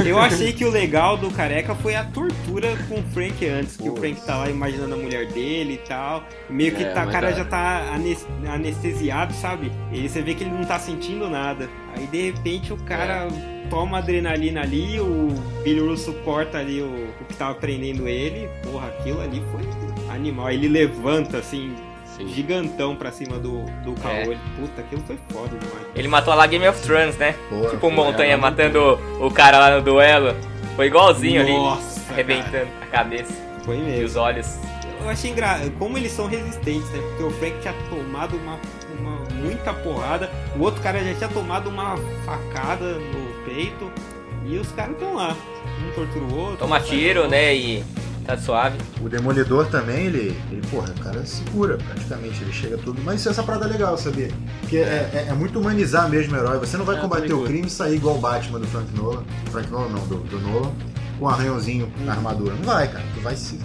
[0.05, 3.87] Eu achei que o legal do careca foi a tortura com o Frank antes, que
[3.89, 3.95] o.
[3.95, 6.25] Frank tá lá imaginando a mulher dele e tal.
[6.49, 7.37] Meio que É, tá, o cara tá.
[7.37, 9.71] já tá anes- anestesiado, sabe?
[9.93, 11.69] E você vê que ele não tá sentindo nada.
[11.95, 13.29] Aí de repente o cara
[13.69, 15.29] toma adrenalina ali, o
[15.63, 18.49] Billy Russo corta ali o, o que tava prendendo ele.
[18.63, 20.47] Porra, aquilo ali foi animal.
[20.47, 21.73] Aí Ele levanta assim,
[22.17, 22.27] Sim.
[22.29, 24.23] gigantão pra cima do, do É.
[24.23, 24.39] caolho.
[24.59, 25.85] Puta, aquilo foi foda demais.
[25.95, 27.35] Ele matou lá Game of Thrones, né?
[27.49, 30.35] Pô, tipo o é, Montanha mas- matando o cara lá no duelo.
[30.75, 32.13] Foi igualzinho ali, Nossa, cara.
[32.13, 34.05] arrebentando a cabeça Foi e mesmo.
[34.05, 34.57] os olhos.
[34.99, 36.99] Eu achei engraçado como eles são resistentes, né?
[37.09, 38.59] Porque o Frank tinha tomado uma,
[38.99, 43.91] uma muita porrada, o outro cara já tinha tomado uma facada no peito
[44.45, 45.35] e os caras estão lá.
[45.87, 46.57] Um tortura o outro.
[46.57, 47.55] Toma tiro, o né?
[47.55, 47.83] E
[48.27, 48.77] tá suave.
[49.01, 53.01] O Demolidor também, ele, ele, porra, o cara se cura praticamente, ele chega tudo.
[53.03, 54.29] Mas isso, essa parada é legal, sabia?
[54.61, 56.59] Porque é, é- é muito humanizar mesmo o herói.
[56.59, 59.23] Você não vai É, combater o crime e sair igual o Batman do Frank Nolan.
[59.51, 60.71] Frank Nolan não, do, do Nolan.
[61.17, 62.53] Com um arranhãozinho na armadura.
[62.53, 63.03] Não vai, cara.
[63.15, 63.59] Tu vai se.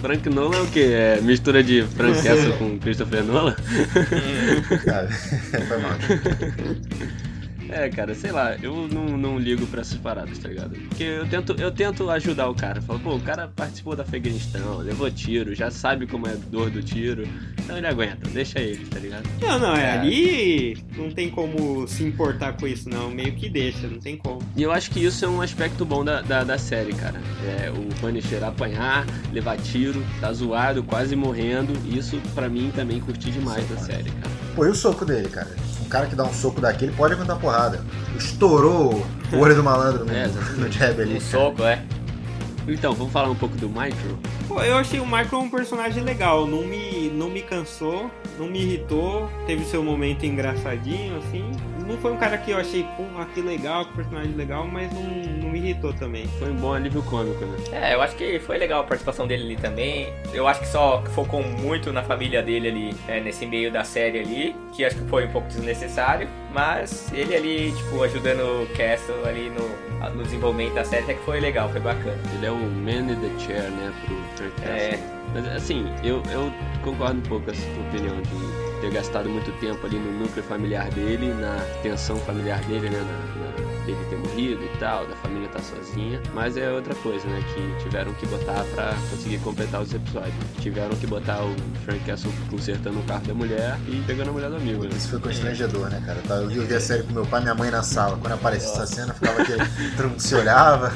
[0.00, 0.80] Frank Nolan é o quê?
[0.92, 3.54] É mistura de Frank Castle com Christopher Nolan?
[4.84, 5.08] Cara,
[5.68, 5.92] foi mal.
[7.72, 10.76] É, cara, sei lá, eu não, não ligo pra essas paradas, tá ligado?
[10.88, 12.80] Porque eu tento, eu tento ajudar o cara.
[12.82, 16.70] Falo, pô, o cara participou da Afeganistão, levou tiro, já sabe como é a dor
[16.70, 17.26] do tiro.
[17.64, 19.28] Então ele aguenta, deixa ele, tá ligado?
[19.40, 19.90] Não, não, é É.
[19.92, 23.10] ali não tem como se importar com isso, não.
[23.10, 24.40] Meio que deixa, não tem como.
[24.56, 27.20] E eu acho que isso é um aspecto bom da, da, da série, cara.
[27.58, 31.72] É o Punisher apanhar, levar tiro, tá zoado, quase morrendo.
[31.88, 34.32] Isso pra mim também curti demais da série, cara.
[34.54, 35.50] Pô, e o soco dele, cara?
[35.92, 37.84] Cara que dá um soco daquele pode aguentar porrada.
[38.16, 40.26] Estourou o olho do malandro no, É,
[40.56, 41.18] no jab ali.
[41.18, 41.84] Um soco, é.
[42.66, 44.18] Então, vamos falar um pouco do Micro.
[44.48, 48.62] Pô, eu achei o Michael um personagem legal, não me, não me cansou, não me
[48.62, 51.50] irritou, teve seu momento engraçadinho, assim.
[51.86, 55.02] Não foi um cara que eu achei, porra, que legal, que personagem legal, mas não,
[55.02, 56.26] não me irritou também.
[56.38, 57.58] Foi um bom alívio cômico, né?
[57.72, 60.12] É, eu acho que foi legal a participação dele ali também.
[60.32, 64.20] Eu acho que só focou muito na família dele ali, é, nesse meio da série
[64.20, 66.28] ali, que acho que foi um pouco desnecessário.
[66.52, 71.24] Mas ele ali, tipo, ajudando o Castle ali no, no desenvolvimento da série, até que
[71.24, 72.18] foi legal, foi bacana.
[72.34, 74.98] Ele é o man in the chair, né, pro Frank Castle.
[74.98, 75.22] É.
[75.34, 79.50] Mas assim, eu, eu concordo um pouco com essa tua opinião de ter gastado muito
[79.60, 83.52] tempo ali no núcleo familiar dele, na tensão familiar dele, né, na, na-
[83.86, 86.20] dele ter morrido e tal, da família estar sozinha.
[86.34, 90.34] Mas é outra coisa, né, que tiveram que botar pra conseguir completar os episódios.
[90.60, 94.50] Tiveram que botar o Frank Castle consertando o carro da mulher e pegando a mulher
[94.50, 94.90] do amigo, né?
[94.96, 96.42] Isso foi constrangedor, né, cara?
[96.42, 98.16] Eu vi, eu vi a série com meu pai e minha mãe na sala.
[98.20, 99.64] Quando aparecia essa cena, ficava aquele.
[99.96, 100.92] todo mundo se olhava.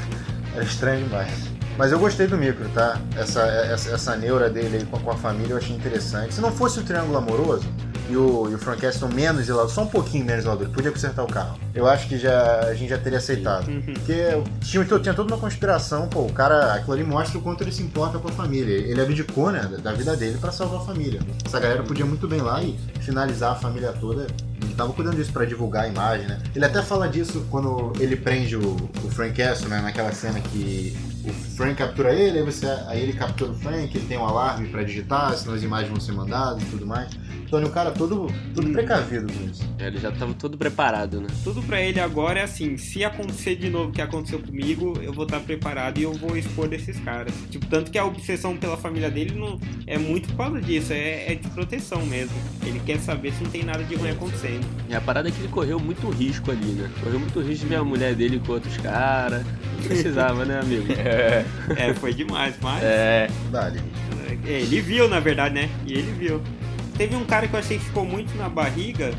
[0.55, 1.56] Era estranho demais.
[1.79, 2.99] Mas eu gostei do micro, tá?
[3.17, 6.35] Essa, essa, essa neura dele aí com, com a família eu achei interessante.
[6.35, 7.65] Se não fosse o triângulo amoroso
[8.09, 10.91] e o, e o Frank Castle menos zelador, só um pouquinho menos zelador, ele podia
[10.91, 11.59] consertar o carro.
[11.75, 13.67] Eu acho que já, a gente já teria aceitado.
[13.93, 14.15] Porque
[14.61, 17.83] tinha, tinha toda uma conspiração, pô, o cara, aquilo ali mostra o quanto ele se
[17.83, 18.75] importa com a família.
[18.75, 21.21] Ele abdicou, né, da- da vida dele pra salvar a família.
[21.45, 24.27] Essa galera podia muito bem lá e finalizar a família toda.
[24.63, 26.39] Ele tava cuidando disso pra divulgar a imagem, né?
[26.55, 30.97] Ele até fala disso quando ele prende o, o Frank Castle, né, naquela cena que
[31.27, 34.69] o Frank captura ele, aí, você, aí ele captura o Frank, ele tem um alarme
[34.69, 37.11] pra digitar, senão as imagens vão ser mandadas e tudo mais.
[37.47, 39.63] Então ele é um cara todo, todo precavido com isso.
[39.79, 41.29] É, Ele já tava todo preparado, né?
[41.45, 45.13] Tudo pra ele agora é assim, se acontecer de novo o que aconteceu comigo, eu
[45.13, 47.33] vou estar preparado e eu vou expor desses caras.
[47.49, 51.33] Tipo, tanto que a obsessão pela família dele não é muito por causa disso, é,
[51.33, 52.37] é de proteção mesmo.
[52.65, 54.67] Ele quer saber se não tem nada de ruim acontecendo.
[54.89, 56.91] E a parada é que ele correu muito risco ali, né?
[57.01, 59.45] Correu muito risco de ver a mulher dele com outros caras.
[59.77, 60.87] Não precisava, né, amigo?
[60.97, 61.16] É,
[61.95, 63.29] foi demais, mas É,
[64.47, 65.69] é, ele viu, na verdade, né?
[65.87, 66.41] E ele viu.
[66.97, 69.13] Teve um cara que eu achei que ficou muito na barriga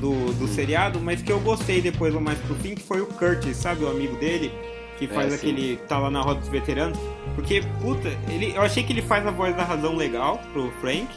[0.00, 3.06] do, do seriado, mas que eu gostei depois lá mais pro fim, que foi o
[3.06, 3.84] Curtis, sabe?
[3.84, 4.50] O amigo dele,
[4.98, 5.36] que faz sim.
[5.38, 5.76] aquele.
[5.88, 6.98] tá lá na roda dos veteranos.
[7.34, 11.08] Porque, puta, ele, eu achei que ele faz a voz da razão legal pro Frank.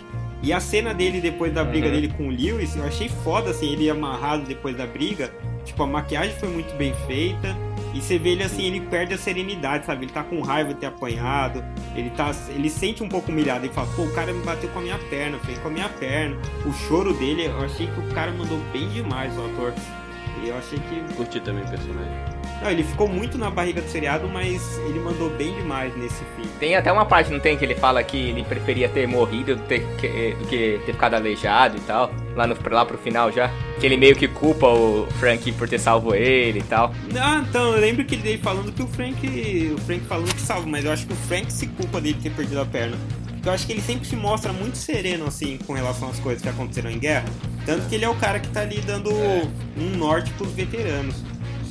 [0.43, 1.93] E a cena dele depois da briga Uhum.
[1.93, 5.31] dele com o Lewis, eu achei foda, assim, ele amarrado depois da briga.
[5.63, 7.55] Tipo, a maquiagem foi muito bem feita.
[7.93, 10.05] E você vê ele assim, ele perde a serenidade, sabe?
[10.05, 11.63] Ele tá com raiva de ter apanhado,
[11.95, 12.31] ele tá.
[12.49, 14.99] Ele sente um pouco humilhado, ele fala, pô, o cara me bateu com a minha
[15.09, 16.37] perna, fez com a minha perna.
[16.65, 19.73] O choro dele, eu achei que o cara mandou bem demais, o ator.
[20.43, 21.13] E eu achei que.
[21.15, 22.40] Curti também o personagem.
[22.61, 26.47] Não, ele ficou muito na barriga do seriado, mas ele mandou bem demais nesse fim.
[26.59, 29.63] Tem até uma parte, não tem, que ele fala que ele preferia ter morrido do,
[29.63, 32.13] ter, que, do que ter ficado aleijado e tal.
[32.35, 33.49] Lá, no, lá pro final já.
[33.79, 36.93] Que ele meio que culpa o Frank por ter salvo ele e tal.
[37.19, 39.17] Ah, então, eu lembro que ele falando que o Frank.
[39.73, 42.29] O Frank falando que salva, mas eu acho que o Frank se culpa dele ter
[42.31, 42.95] perdido a perna.
[43.25, 46.43] Porque eu acho que ele sempre se mostra muito sereno, assim, com relação às coisas
[46.43, 47.25] que aconteceram em guerra.
[47.65, 51.15] Tanto que ele é o cara que tá ali dando um norte pros veteranos.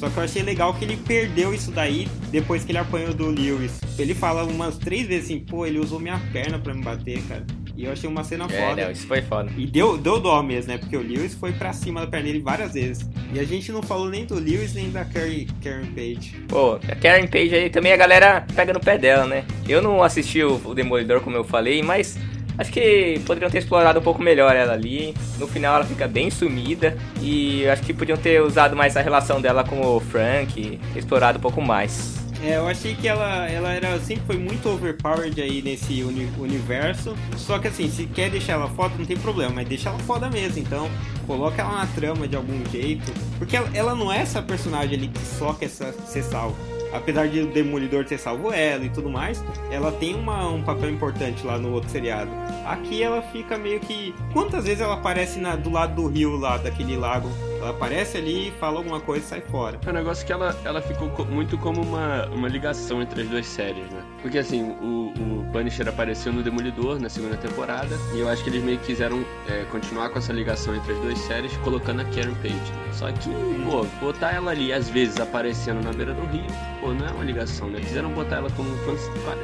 [0.01, 3.27] Só que eu achei legal que ele perdeu isso daí depois que ele apanhou do
[3.29, 3.79] Lewis.
[3.99, 7.45] Ele fala umas três vezes assim, pô, ele usou minha perna pra me bater, cara.
[7.77, 8.85] E eu achei uma cena É, foda.
[8.85, 9.51] não, isso foi foda.
[9.59, 10.79] E deu, deu dó mesmo, né?
[10.79, 13.09] Porque o Lewis foi pra cima da perna dele várias vezes.
[13.33, 16.35] E a gente não falou nem do Lewis nem da Carrie, Karen Page.
[16.49, 19.45] Pô, a Karen Page aí também a galera pega no pé dela, né?
[19.69, 22.19] Eu não assisti o, o Demolidor, como eu falei, mas
[22.61, 25.15] acho que poderiam ter explorado um pouco melhor ela ali.
[25.39, 29.41] No final ela fica bem sumida e acho que podiam ter usado mais a relação
[29.41, 32.21] dela com o Frank, explorado um pouco mais.
[32.43, 37.15] É, eu achei que ela, ela era, sempre foi muito overpowered aí nesse uni- universo.
[37.37, 40.31] Só que assim, se quer deixar ela foda, não tem problema, mas deixa ela foda
[40.31, 40.59] mesmo.
[40.59, 40.89] Então,
[41.27, 43.13] coloca ela na trama de algum jeito.
[43.39, 46.57] Porque ela, ela não é essa personagem ali que só quer ser salvo.
[46.93, 50.91] Apesar de o Demolidor ter salvo ela e tudo mais, ela tem uma, um papel
[50.91, 52.31] importante lá no outro seriado.
[52.67, 54.15] Aqui ela fica meio que.
[54.33, 57.29] Quantas vezes ela aparece na- do lado do rio lá, daquele lago?
[57.61, 59.79] Ela aparece ali, fala alguma coisa e sai fora.
[59.87, 63.29] É um negócio que ela, ela ficou co- muito como uma, uma ligação entre as
[63.29, 64.03] duas séries, né?
[64.23, 68.51] Porque assim, o, o Punisher apareceu no Demolidor na segunda temporada, e eu acho que
[68.51, 72.05] eles meio que quiseram é, continuar com essa ligação entre as duas séries, colocando a
[72.05, 72.73] Karen Page.
[72.93, 73.29] Só que,
[73.71, 76.45] pô, botar ela ali, às vezes, aparecendo na beira do rio,
[76.81, 77.81] pô, não é uma ligação, né?
[77.81, 78.97] Quiseram botar ela como um fan,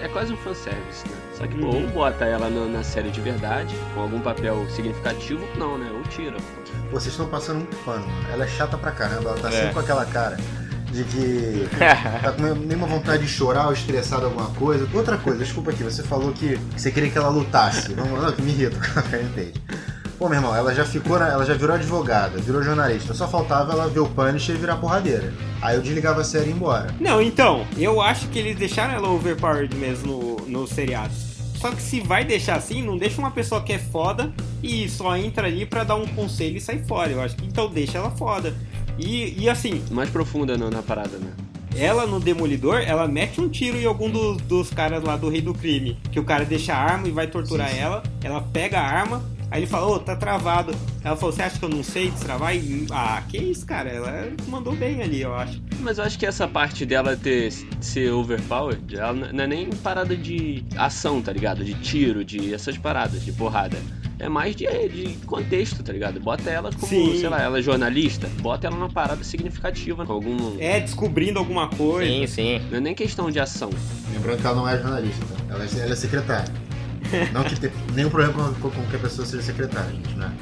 [0.02, 1.16] é quase um fanservice, né?
[1.35, 1.85] Só que, pô, Uhum.
[1.85, 5.90] ou bota ela na, na série de verdade, com algum papel significativo, não, né?
[5.94, 6.37] Ou tira,
[6.90, 8.05] vocês estão passando muito pano.
[8.32, 9.52] Ela é chata pra caramba, ela tá É.
[9.52, 10.36] sempre com aquela cara
[10.92, 11.68] de que
[12.22, 14.88] tá com nenhuma vontade de chorar ou estressado alguma coisa.
[14.94, 17.92] Outra coisa, desculpa aqui, você falou que você queria que ela lutasse.
[17.94, 19.54] Vamos lá, que me irrita a Karen Page.
[20.18, 23.12] Pô, meu irmão, ela já ficou, na- ela já virou advogada, virou jornalista.
[23.12, 25.30] Só faltava ela ver o Punisher e virar porradeira.
[25.60, 26.86] Aí eu desligava a série e ia embora.
[26.98, 31.12] Não, então, eu acho que eles deixaram ela overpowered mesmo no, no seriado.
[31.66, 35.16] Só que se vai deixar assim, não deixa uma pessoa que é foda e só
[35.16, 37.11] entra ali pra dar um conselho e sai fora.
[37.11, 38.55] Eu acho que então deixa ela foda.
[38.96, 41.33] E, e assim, Mais profunda na, na parada, né?
[41.74, 45.40] ela no Demolidor, ela mete um tiro em algum dos, dos caras lá do Rei
[45.40, 45.98] do Crime.
[46.12, 48.00] Que o cara deixa a arma e vai torturar ela.
[48.22, 50.74] Ela pega a arma, aí ele fala, ô, tá travado.
[51.02, 52.54] Ela falou, você acha que eu não sei destravar?
[52.54, 53.90] E, ah, que isso, cara.
[53.90, 55.62] Ela mandou bem ali, eu acho.
[55.80, 60.16] Mas eu acho que essa parte dela ter ser overpowered, ela não é nem parada
[60.16, 61.64] de ação, tá ligado?
[61.64, 63.76] De tiro, de essas paradas, de porrada.
[64.18, 66.18] É mais de, de contexto, tá ligado?
[66.18, 67.18] Bota ela como, Sim.
[67.18, 70.56] sei lá, ela é jornalista, bota ela numa parada significativa, com algum.
[70.59, 72.11] É, descobrindo alguma coisa.
[72.11, 72.62] Sim, sim.
[72.70, 73.68] Não é nem questão de ação.
[74.11, 75.54] Lembrando que ela não é jornalista, tá?
[75.54, 76.65] ela, é, ela é secretária.
[77.32, 80.32] Não que tenha nenhum problema com, com que a pessoa seja secretária, gente, né?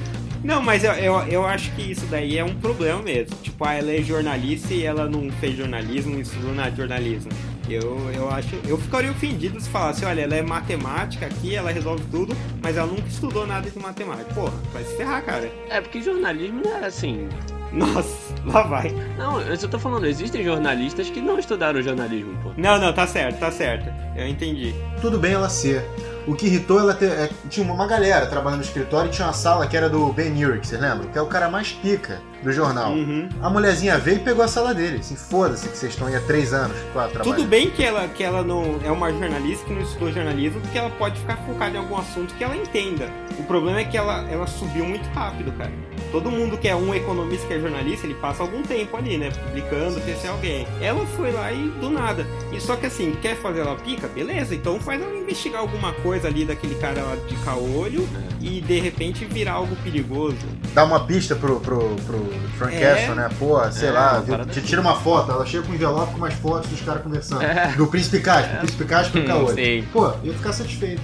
[0.43, 3.35] Não, mas eu, eu, eu acho que isso daí é um problema mesmo.
[3.41, 7.31] Tipo, ah, ela é jornalista e ela não fez jornalismo, não estudou nada de jornalismo.
[7.67, 8.55] Eu, eu acho.
[8.67, 12.85] Eu ficaria ofendido se falasse, olha, ela é matemática aqui, ela resolve tudo, mas ela
[12.85, 14.31] nunca estudou nada de matemática.
[14.35, 15.51] Porra, vai se ferrar, cara.
[15.67, 17.27] É, porque jornalismo não é assim.
[17.73, 18.93] Nossa, lá vai.
[19.17, 22.51] Não, eu só tô falando, existem jornalistas que não estudaram jornalismo, pô.
[22.55, 23.91] Não, não, tá certo, tá certo.
[24.15, 24.73] Eu entendi.
[25.01, 25.83] Tudo bem ela ser.
[26.27, 27.11] O que irritou ela ter.
[27.11, 30.43] é, tinha uma galera trabalhando no escritório e tinha uma sala que era do Ben
[30.43, 31.07] Urich, você lembra?
[31.07, 32.93] Que é o cara mais pica do jornal.
[32.93, 33.27] Uhum.
[33.41, 34.99] A mulherzinha veio e pegou a sala dele.
[34.99, 37.23] Assim, foda-se que vocês estão aí há três anos quatro.
[37.23, 40.77] Tudo bem que ela, que ela não é uma jornalista que não estudou jornalismo, porque
[40.77, 43.09] ela pode ficar focada em algum assunto que ela entenda.
[43.39, 45.71] O problema é que ela, ela subiu muito rápido, cara.
[46.11, 49.31] Todo mundo que é um economista que é jornalista, ele passa algum tempo ali, né?
[49.31, 50.67] Publicando, ter alguém.
[50.79, 52.25] Ela foi lá e do nada.
[52.53, 54.07] E só que assim, quer fazer ela pica?
[54.07, 58.07] Beleza, então faz ela investigar alguma coisa ali daquele cara lá de caolho
[58.39, 60.37] e de repente virar algo perigoso.
[60.73, 62.79] Dá uma pista pro, pro, pro Frank É.
[62.95, 63.29] Castle, né?
[63.39, 64.45] Pô, sei É, lá, viu?
[64.45, 67.41] te tira uma foto, ela chega com um envelope com umas fotos dos caras conversando.
[67.43, 67.67] É.
[67.75, 69.87] Do Príncipe Casper, Príncipe Casper e Hum, Caolho.
[69.93, 71.01] Pô, ia ficar satisfeito.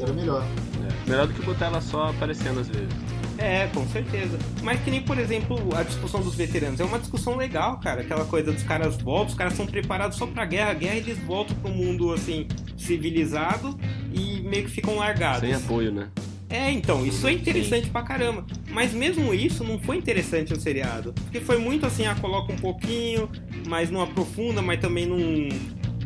[0.00, 0.42] Era melhor.
[0.44, 1.10] É.
[1.10, 2.88] Melhor do que botar ela só aparecendo às vezes.
[3.40, 4.36] É, com certeza.
[4.62, 6.80] Mas que nem, por exemplo, a discussão dos veteranos.
[6.80, 8.00] É uma discussão legal, cara.
[8.00, 10.72] Aquela coisa dos caras voltam, os caras são preparados só pra guerra.
[10.72, 13.78] A guerra eles voltam pro mundo, assim, civilizado
[14.12, 15.40] e meio que ficam largados.
[15.40, 16.08] Sem apoio, né?
[16.50, 18.44] É, então, isso é interessante pra caramba.
[18.70, 21.12] Mas mesmo isso não foi interessante no seriado.
[21.12, 23.28] Porque foi muito assim, ah, coloca um pouquinho,
[23.66, 25.18] mas não aprofunda, mas também não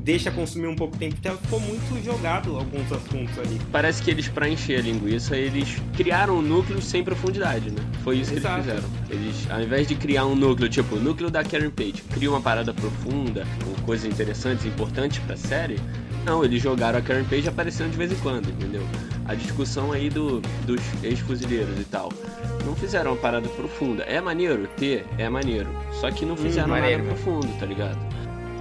[0.00, 1.38] deixa consumir um pouco tempo de tela.
[1.38, 3.60] Ficou muito jogado alguns assuntos ali.
[3.70, 7.80] Parece que eles, pra encher a linguiça, eles criaram um núcleo sem profundidade, né?
[8.02, 8.62] Foi isso Exato.
[8.64, 9.02] que eles fizeram.
[9.10, 12.40] Eles, ao invés de criar um núcleo, tipo, o núcleo da Karen Page, cria uma
[12.40, 15.78] parada profunda, com coisas interessantes, importantes pra série,
[16.24, 18.82] não, eles jogaram a Karen Page aparecendo de vez em quando, entendeu?
[19.26, 22.12] A discussão aí do, dos ex-fuzileiros e tal.
[22.64, 24.02] Não fizeram uma parada profunda.
[24.04, 25.68] É maneiro ter, é maneiro.
[26.00, 27.98] Só que não fizeram maneiro nada profundo, tá ligado?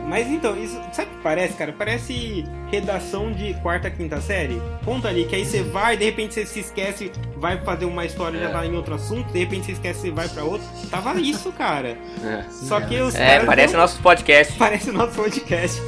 [0.08, 1.72] Mas então, isso, sabe o que parece, cara?
[1.74, 4.60] Parece redação de quarta, quinta série.
[4.84, 8.40] Conta ali, que aí você vai, de repente você se esquece, vai fazer uma história
[8.40, 8.52] já É.
[8.52, 10.68] tá em outro assunto, de repente você esquece e vai pra outro.
[10.90, 11.96] Tava isso, cara.
[12.26, 12.44] É.
[12.52, 14.54] Só que os É, parece não- nosso podcast.
[14.60, 15.80] Parece o nosso podcast.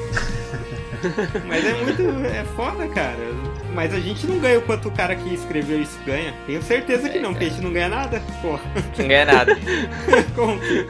[1.47, 2.01] Mas é muito.
[2.25, 3.17] É foda, cara.
[3.73, 6.33] Mas a gente não ganha o quanto o cara que escreveu isso ganha.
[6.45, 8.21] Tenho certeza que não, porque a gente não ganha nada.
[8.41, 8.59] Pô,
[8.97, 9.55] Não ganha nada.
[10.35, 10.87] como que.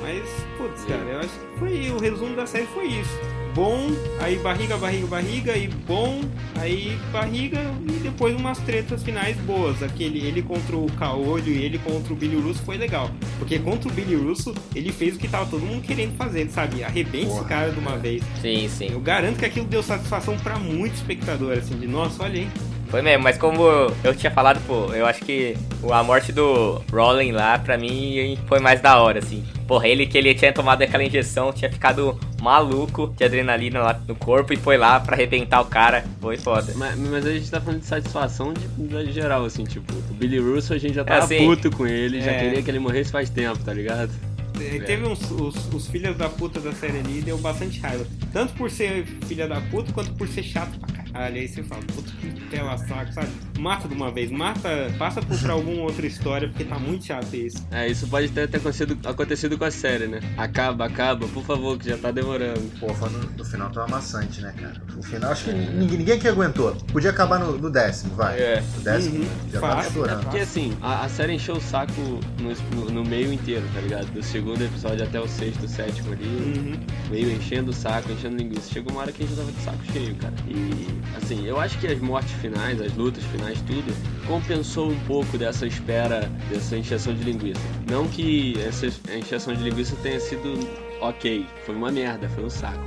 [0.00, 0.22] Mas,
[0.58, 1.90] putz, cara, eu acho que foi.
[1.90, 3.18] O resumo da série foi isso.
[3.54, 3.88] Bom,
[4.20, 6.22] aí barriga, barriga, barriga, e bom,
[6.56, 9.80] aí barriga, e depois umas tretas finais boas.
[9.80, 13.08] Aquele ele contra o Caolho e ele contra o Billy Russo foi legal.
[13.38, 16.82] Porque contra o Billy Russo, ele fez o que tava todo mundo querendo fazer, sabe?
[16.82, 18.24] Arrebenta esse cara de uma vez.
[18.42, 18.88] Sim, sim.
[18.90, 22.48] Eu garanto que aquilo deu satisfação pra muito espectador, assim, de nossa, olha aí.
[22.94, 23.64] Foi mesmo, mas como
[24.04, 25.56] eu tinha falado, pô, eu acho que
[25.90, 29.44] a morte do Rollin lá, pra mim, foi mais da hora, assim.
[29.66, 34.14] Porra, ele que ele tinha tomado aquela injeção, tinha ficado maluco de adrenalina lá no
[34.14, 36.04] corpo e foi lá pra arrebentar o cara.
[36.20, 36.72] Foi foda.
[36.76, 40.38] Mas, mas a gente tá falando de satisfação de, de geral, assim, tipo, o Billy
[40.38, 42.44] Russo a gente já tava assim, puto com ele, já é.
[42.44, 44.12] queria que ele morresse faz tempo, tá ligado?
[44.60, 48.06] É, Teve uns os, os filhos da puta da série ali deu bastante raiva.
[48.32, 50.93] Tanto por ser filha da puta, quanto por ser chato pra caralho.
[51.14, 53.28] Aí você fala, puta que tela saco, sabe?
[53.58, 57.34] Mata de uma vez, mata, passa por pra alguma outra história, porque tá muito chato
[57.34, 57.64] isso.
[57.70, 60.20] É, isso pode ter, ter acontecido, acontecido com a série, né?
[60.36, 62.60] Acaba, acaba, por favor, que já tá demorando.
[62.80, 64.82] Pô, falando do final tava maçante, né, cara?
[64.96, 66.74] O final, acho que ninguém, ninguém que aguentou.
[66.92, 68.38] Podia acabar no, no décimo, vai.
[68.38, 68.62] É.
[68.76, 70.22] No décimo, Uhum, já fácil, tava estourando.
[70.22, 71.92] Porque assim, a, a série encheu o saco
[72.40, 74.06] no, no- no meio inteiro, tá ligado?
[74.12, 76.80] Do segundo episódio até o sexto, sétimo ali, Uhum.
[77.10, 78.70] meio enchendo o saco, enchendo linguiça.
[78.72, 80.34] Chegou uma hora que a gente tava de saco cheio, cara.
[80.48, 80.86] E
[81.16, 83.94] assim, eu acho que as mortes finais, as lutas finais, tudo,
[84.26, 87.60] compensou um pouco dessa espera, dessa encheção de linguiça.
[87.90, 90.68] Não que essa encheção de linguiça tenha sido
[91.00, 92.82] ok, foi uma merda, foi um saco.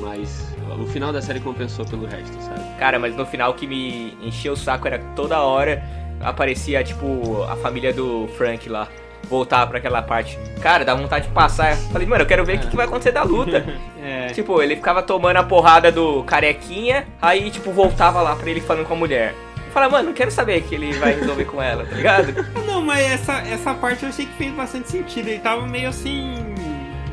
[0.00, 0.46] Mas
[0.80, 2.60] o final da série compensou pelo resto, sabe?
[2.78, 5.82] Cara, mas no final o que me encheu o saco era que toda hora
[6.20, 8.88] aparecia, tipo, a família do Frank lá.
[9.28, 10.36] Voltar pra aquela parte.
[10.60, 11.76] Cara, dá vontade de passar.
[11.76, 13.64] Falei, mano, eu quero ver o que, que vai acontecer da luta.
[14.04, 14.26] É.
[14.32, 18.84] Tipo, ele ficava tomando a porrada do carequinha, aí, tipo, voltava lá pra ele falando
[18.84, 19.32] com a mulher.
[19.72, 22.34] Fala, mano, não quero saber que ele vai resolver com ela, tá ligado?
[22.54, 25.28] Ah, Não, mas essa, essa parte eu achei que fez bastante sentido.
[25.28, 26.54] Ele tava meio assim.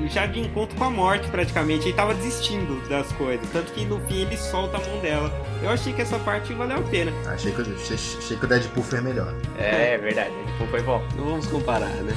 [0.07, 1.87] Já de encontro com a morte, praticamente.
[1.87, 3.47] Ele tava desistindo das coisas.
[3.51, 5.31] Tanto que no fim ele solta a mão dela.
[5.61, 7.11] Eu achei que essa parte valeu a pena.
[7.27, 9.33] Achei que, achei, achei que o Deadpool foi melhor.
[9.57, 11.03] É, verdade, Deadpool foi bom.
[11.15, 12.13] Não vamos comparar, né?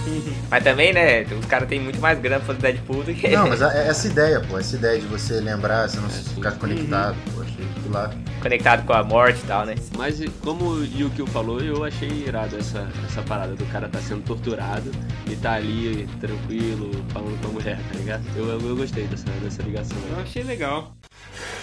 [0.48, 3.28] Mas também, né, os caras têm muito mais grana pra fazer Deadpool do que.
[3.28, 4.59] Não, mas é essa ideia, pô.
[4.59, 6.35] Essa ideia de você lembrar, você não sim.
[6.35, 7.16] ficar conectado.
[7.35, 7.41] Pô, achei que
[7.90, 8.11] lá.
[8.40, 9.75] Conectado com a morte e tal, né?
[9.96, 14.22] Mas como o Yukio falou, eu achei irado essa, essa parada do cara tá sendo
[14.25, 14.90] torturado
[15.31, 18.25] e tá ali tranquilo, falando com a mulher, tá ligado?
[18.37, 19.96] Eu, eu, eu gostei dessa, dessa ligação.
[20.11, 20.94] Eu achei legal.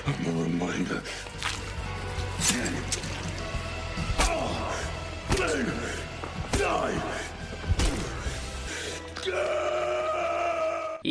[0.08, 1.04] I'm a reminder.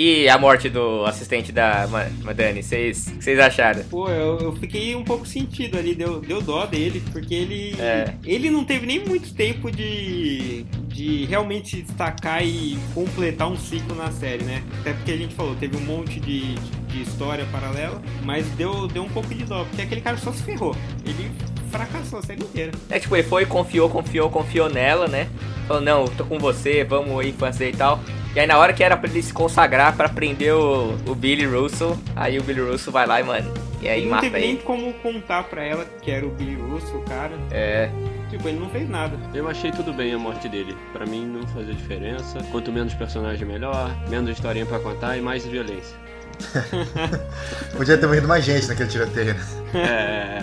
[0.00, 3.82] E a morte do assistente da Ma- Madani, vocês o que vocês acharam?
[3.90, 7.74] Pô, eu, eu fiquei um pouco sentido ali, deu, deu dó dele, porque ele.
[7.80, 8.14] É.
[8.24, 10.64] Ele não teve nem muito tempo de.
[10.86, 14.62] de realmente destacar e completar um ciclo na série, né?
[14.78, 19.02] Até porque a gente falou, teve um monte de, de história paralela, mas deu, deu
[19.02, 20.76] um pouco de dó, porque aquele cara só se ferrou.
[21.04, 21.28] Ele
[21.68, 22.72] fracassou a série inteira.
[22.90, 25.28] É tipo, ele foi, confiou, confiou, confiou nela, né?
[25.66, 28.00] Falou, não, tô com você, vamos aí fazer e tal.
[28.34, 31.46] E aí na hora que era pra ele se consagrar pra prender o, o Billy
[31.46, 34.38] Russell, aí o Billy Russell vai lá e, mano, e aí Ele não mata teve
[34.38, 34.62] nem ele.
[34.62, 37.32] como contar pra ela que era o Billy Russo, o cara.
[37.50, 37.88] É,
[38.30, 39.16] Tipo, ele não fez nada.
[39.32, 40.76] Eu achei tudo bem a morte dele.
[40.92, 42.38] Pra mim não fazia diferença.
[42.52, 45.96] Quanto menos personagem melhor, menos historinha pra contar e mais violência.
[47.76, 49.40] Podia ter morrido mais gente naquele tiroteio, né?
[49.74, 50.42] É,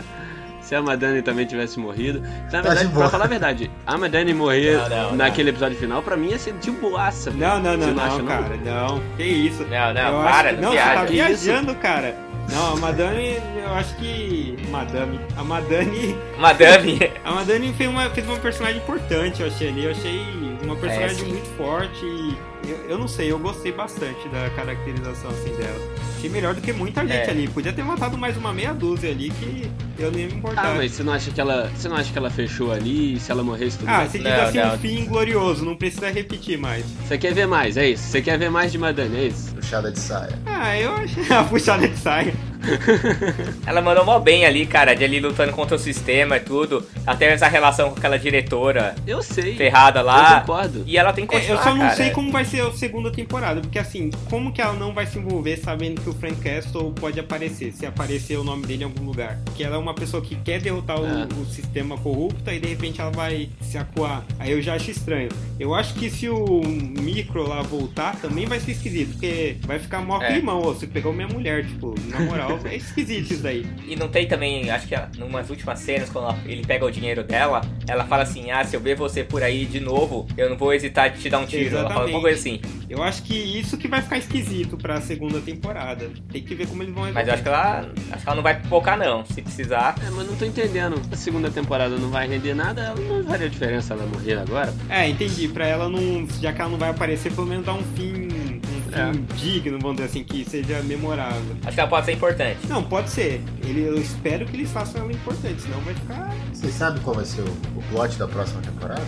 [0.65, 2.19] se a Madani também tivesse morrido.
[2.21, 3.01] Na Tá verdade, de boa.
[3.01, 6.39] pra falar a verdade, a Madani morrer Não, não, naquele episódio final, pra mim ia
[6.39, 7.29] ser de boaça.
[7.31, 9.01] Não, não, não, não, acha, cara, não.
[9.15, 9.63] Que isso.
[9.63, 11.05] Não, não, Eu para, acho que- não Não, você tá viaja.
[11.27, 11.43] Que isso?
[11.45, 12.15] viajando, cara.
[12.51, 14.55] Não, a Madame, eu acho que.
[14.69, 15.19] Madame.
[15.37, 16.15] A Madame.
[16.37, 17.11] Madame.
[17.23, 19.85] A Madame fez uma, fez uma personagem importante, eu achei ali.
[19.85, 20.21] Eu achei
[20.63, 21.27] uma personagem sim.
[21.27, 22.05] muito forte.
[22.05, 22.37] e
[22.69, 25.79] Eu, eu não sei, eu gostei bastante da caracterização assim dela.
[26.17, 27.29] Achei melhor do que muita gente É.
[27.31, 27.47] ali.
[27.47, 30.65] Podia ter matado mais uma meia dúzia ali que eu nem ia me importar.
[30.65, 31.69] Ah, mas você não acha que ela.
[31.75, 34.41] Você não acha que ela fechou ali se ela morresse tudo Ah, você diz Não,
[34.43, 34.73] assim não.
[34.75, 36.85] um fim glorioso, não precisa repetir mais.
[37.07, 38.03] Você quer ver mais, é isso?
[38.03, 39.53] Você quer ver mais de Madani, é isso?
[39.55, 40.37] Puxada de saia.
[40.45, 42.33] Ah, eu achei a puxada de saia.
[43.65, 46.83] Ela mandou mó bem ali, cara, de ali lutando contra o sistema e tudo.
[47.05, 49.55] Até essa relação com aquela diretora Eu sei.
[49.55, 50.41] ferrada Eu lá.
[50.41, 50.83] concordo.
[50.87, 51.95] E ela tem que É, continuar, eu só não cara.
[51.95, 55.17] sei como vai ser a segunda temporada, porque assim, como que ela não vai se
[55.19, 59.03] envolver sabendo que o Frank Castle pode aparecer, se aparecer o nome dele em algum
[59.05, 59.37] lugar?
[59.55, 61.27] Que ela é uma pessoa que quer derrotar o, É.
[61.39, 64.23] o sistema corrupto e de repente ela vai se acuar.
[64.39, 65.29] Aí eu já acho estranho.
[65.59, 70.01] Eu acho que se o Micro lá voltar, também vai ser esquisito, porque vai ficar
[70.01, 70.31] mó É.
[70.33, 73.65] climão, ô, você pegou minha mulher, tipo, na moral, é esquisito isso daí.
[73.87, 76.91] E não tem também, acho que em umas últimas cenas, quando ela- ele pega o
[76.91, 80.49] dinheiro dela, ela fala assim: Ah, se eu ver você por aí de novo, eu
[80.49, 81.63] não vou hesitar de te dar um tiro.
[81.65, 82.01] Ela fala Exatamente.
[82.15, 82.59] alguma coisa assim.
[82.89, 86.09] Eu acho que isso que vai ficar esquisito pra segunda temporada.
[86.31, 87.89] Tem que ver como eles vão Mas eu acho que ela.
[88.11, 89.25] Acho que ela não vai pipocar não.
[89.25, 89.74] Se precisar.
[89.75, 91.01] É, mas não tô entendendo.
[91.11, 94.73] A segunda temporada não vai render nada, ela não faria diferença ela morrer agora.
[94.89, 95.47] É, entendi.
[95.47, 96.27] Pra ela não.
[96.41, 98.25] Já que ela não vai aparecer, pelo menos dar um fim.
[98.25, 99.11] Um fim É.
[99.35, 101.55] digno, vamos dizer assim, que seja memorável.
[101.65, 102.59] Acho que ela pode ser importante.
[102.67, 103.41] Não, pode ser.
[103.63, 106.33] Ele, eu espero que eles façam ela importante, senão vai ficar.
[106.53, 107.45] Vocês sabem qual vai ser o,
[107.77, 109.05] o plot da próxima temporada?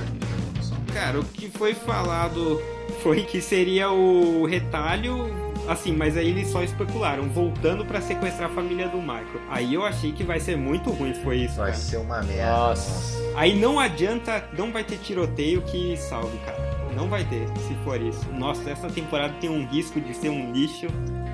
[0.94, 2.60] Cara, o que foi falado
[3.04, 5.47] foi que seria o retalho.
[5.68, 9.42] Assim, mas aí eles só especularam, voltando pra sequestrar a família do Michael.
[9.50, 11.56] Aí eu achei que vai ser muito ruim se foi isso.
[11.58, 11.78] Vai cara.
[11.84, 12.52] ser uma merda.
[12.52, 13.18] Nossa.
[13.36, 16.78] Aí não adianta, não vai ter tiroteio que salve, cara.
[16.96, 18.26] Não vai ter, se for isso.
[18.34, 20.88] Nossa, essa temporada tem um risco de ser um lixo.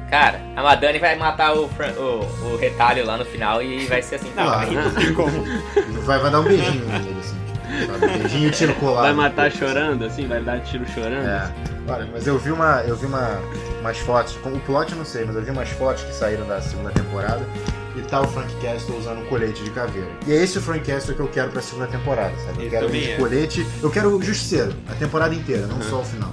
[0.09, 4.01] Cara, a Madani vai matar o, Fran- o, o retalho lá no final e vai
[4.01, 4.31] ser assim.
[4.35, 5.31] Não, aí não tem como.
[6.05, 7.37] Vai, vai dar um beijinho nele, assim.
[7.87, 8.17] Sabe?
[8.19, 9.03] Beijinho e tiro colado.
[9.03, 10.27] Vai matar chorando, assim?
[10.27, 11.27] Vai dar tiro chorando?
[11.27, 11.51] É.
[11.87, 12.81] Olha, mas eu vi uma.
[12.87, 13.39] Eu vi uma,
[13.81, 14.35] umas fotos.
[14.37, 16.91] Com o plot eu não sei, mas eu vi umas fotos que saíram da segunda
[16.91, 17.45] temporada.
[17.95, 20.07] E tá o Frank Castle usando um colete de caveira.
[20.25, 22.59] E é esse o Frank Castle que eu quero pra segunda temporada, sabe?
[22.59, 23.15] Eu Esse quero ele de é.
[23.17, 23.67] colete.
[23.83, 25.81] Eu quero o Justiceiro, a temporada inteira, não Uhum.
[25.83, 26.31] só o final.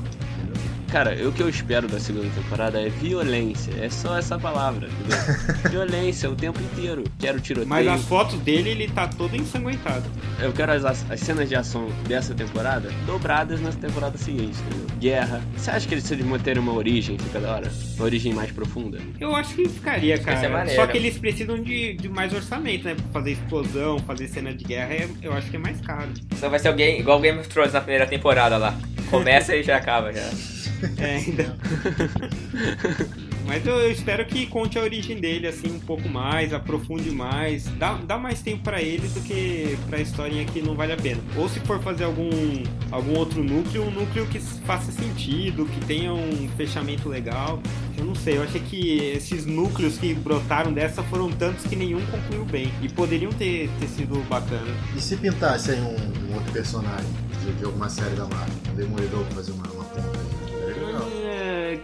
[0.91, 3.72] Cara, o que eu espero da segunda temporada é violência.
[3.80, 5.70] É só essa palavra, entendeu?
[5.70, 7.05] violência o tempo inteiro.
[7.18, 7.68] Quero tiroteio.
[7.68, 10.03] Mas as fotos dele, ele tá todo ensanguentado.
[10.41, 14.86] Eu quero as, as cenas de ação dessa temporada dobradas nas temporadas seguintes, entendeu?
[14.99, 15.41] Guerra.
[15.57, 17.70] Você acha que eles precisam terem uma origem, fica da hora?
[17.97, 18.99] Uma origem mais profunda?
[19.20, 20.49] Eu acho que ficaria, cara.
[20.49, 20.80] maneiro.
[20.80, 22.95] Só que eles precisam de, de mais orçamento, né?
[22.97, 26.09] Pra fazer explosão, fazer cena de guerra, é- eu acho que é mais caro.
[26.36, 28.74] Só vai ser alguém igual Game of Thrones na primeira temporada lá.
[29.09, 30.60] Começa e já acaba já.
[30.99, 31.57] É, ainda.
[33.51, 37.64] Mas eu, eu espero que conte a origem dele, assim, um pouco mais, aprofunde mais.
[37.78, 41.20] Dá, dá mais tempo pra ele do que pra historinha que não vale a pena.
[41.37, 42.31] Ou se for fazer algum,
[42.93, 47.61] algum outro núcleo, um núcleo que faça sentido, que tenha um fechamento legal.
[47.99, 52.01] Eu não sei, eu achei que esses núcleos que brotaram dessa foram tantos que nenhum
[52.07, 52.72] concluiu bem.
[52.81, 54.72] E poderiam ter, ter sido bacana.
[54.97, 55.97] E se pintasse aí um,
[56.31, 57.11] um outro personagem
[57.45, 58.55] de, de alguma série da Marvel?
[58.70, 60.39] Um demolidor pra fazer uma, uma ponta aí.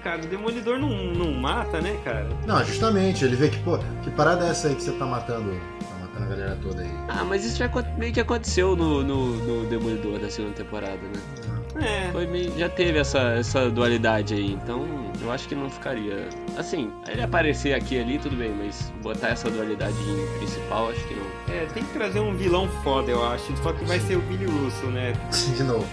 [0.03, 2.27] Cara, o Demolidor não, não mata, né, cara?
[2.47, 5.51] Não, justamente, ele vê que, pô, que parada é essa aí que você tá matando,
[5.51, 6.91] tá matando a galera toda aí?
[7.09, 11.47] Ah, mas isso já meio que aconteceu no, no, no Demolidor da segunda temporada, né?
[11.81, 12.11] É.
[12.11, 14.87] Foi meio, já teve essa, essa dualidade aí, então
[15.21, 16.29] eu acho que não ficaria.
[16.57, 21.07] Assim, ele aparecer aqui e ali, tudo bem, mas botar essa dualidade em principal, acho
[21.07, 21.55] que não.
[21.55, 23.55] É, tem que trazer um vilão foda, eu acho.
[23.63, 25.13] Só que vai ser o Billy Russo, né?
[25.57, 25.87] De novo.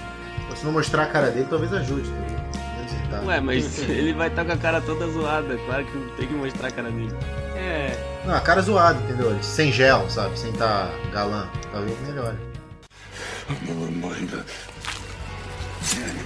[0.56, 2.10] Se não mostrar a cara dele, talvez ajude.
[3.14, 3.22] Tá?
[3.26, 6.70] Ué, mas ele vai estar com a cara toda zoada, claro que tem que mostrar
[6.70, 7.14] a cara dele.
[7.56, 8.24] É.
[8.26, 9.38] Não, a cara zoada, entendeu?
[9.44, 10.38] Sem gel, sabe?
[10.40, 11.48] Sem tá galã.
[11.72, 12.38] Talvez melhore.
[13.50, 14.04] I'm
[15.94, 16.23] a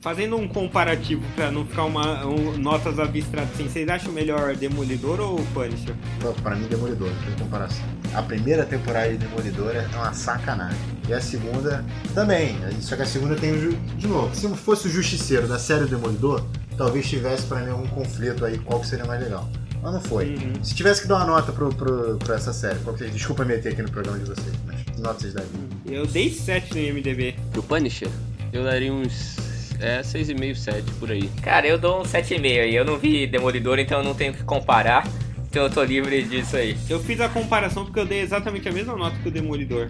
[0.00, 5.20] Fazendo um comparativo pra não ficar uma um- notas abstratas assim, vocês acham melhor Demolidor
[5.20, 5.94] ou Punisher?
[6.20, 7.84] Pô, Pra mim, Demolidor, tem comparação.
[8.14, 10.78] A primeira temporada de Demolidor é uma sacanagem.
[11.06, 11.84] E a segunda
[12.14, 12.56] também.
[12.80, 13.60] Só que a segunda tem o.
[13.60, 13.76] Ju...
[13.98, 16.46] De novo, se fosse o Justiceiro da série Demolidor,
[16.78, 19.46] talvez tivesse pra mim algum conflito aí, qual que seria mais legal.
[19.82, 20.34] Mas não foi.
[20.34, 20.64] Uhum.
[20.64, 23.04] Se tivesse que dar uma nota pro, pro, pra essa série, qual que...
[23.10, 25.50] desculpa meter aqui no programa de vocês, mas que nota vocês dariam?
[25.84, 27.34] Eu dei 7 no IMDB.
[27.52, 28.08] Pro Punisher,
[28.52, 29.36] eu daria uns
[29.80, 31.28] É 6,5, 7 por aí.
[31.42, 32.74] Cara, eu dou um 7,5 aí.
[32.74, 35.06] Eu não vi Demolidor, então eu não tenho que comparar.
[35.48, 36.76] Então eu tô livre disso aí.
[36.88, 39.88] Eu fiz a comparação porque eu dei exatamente a mesma nota que o Demolidor.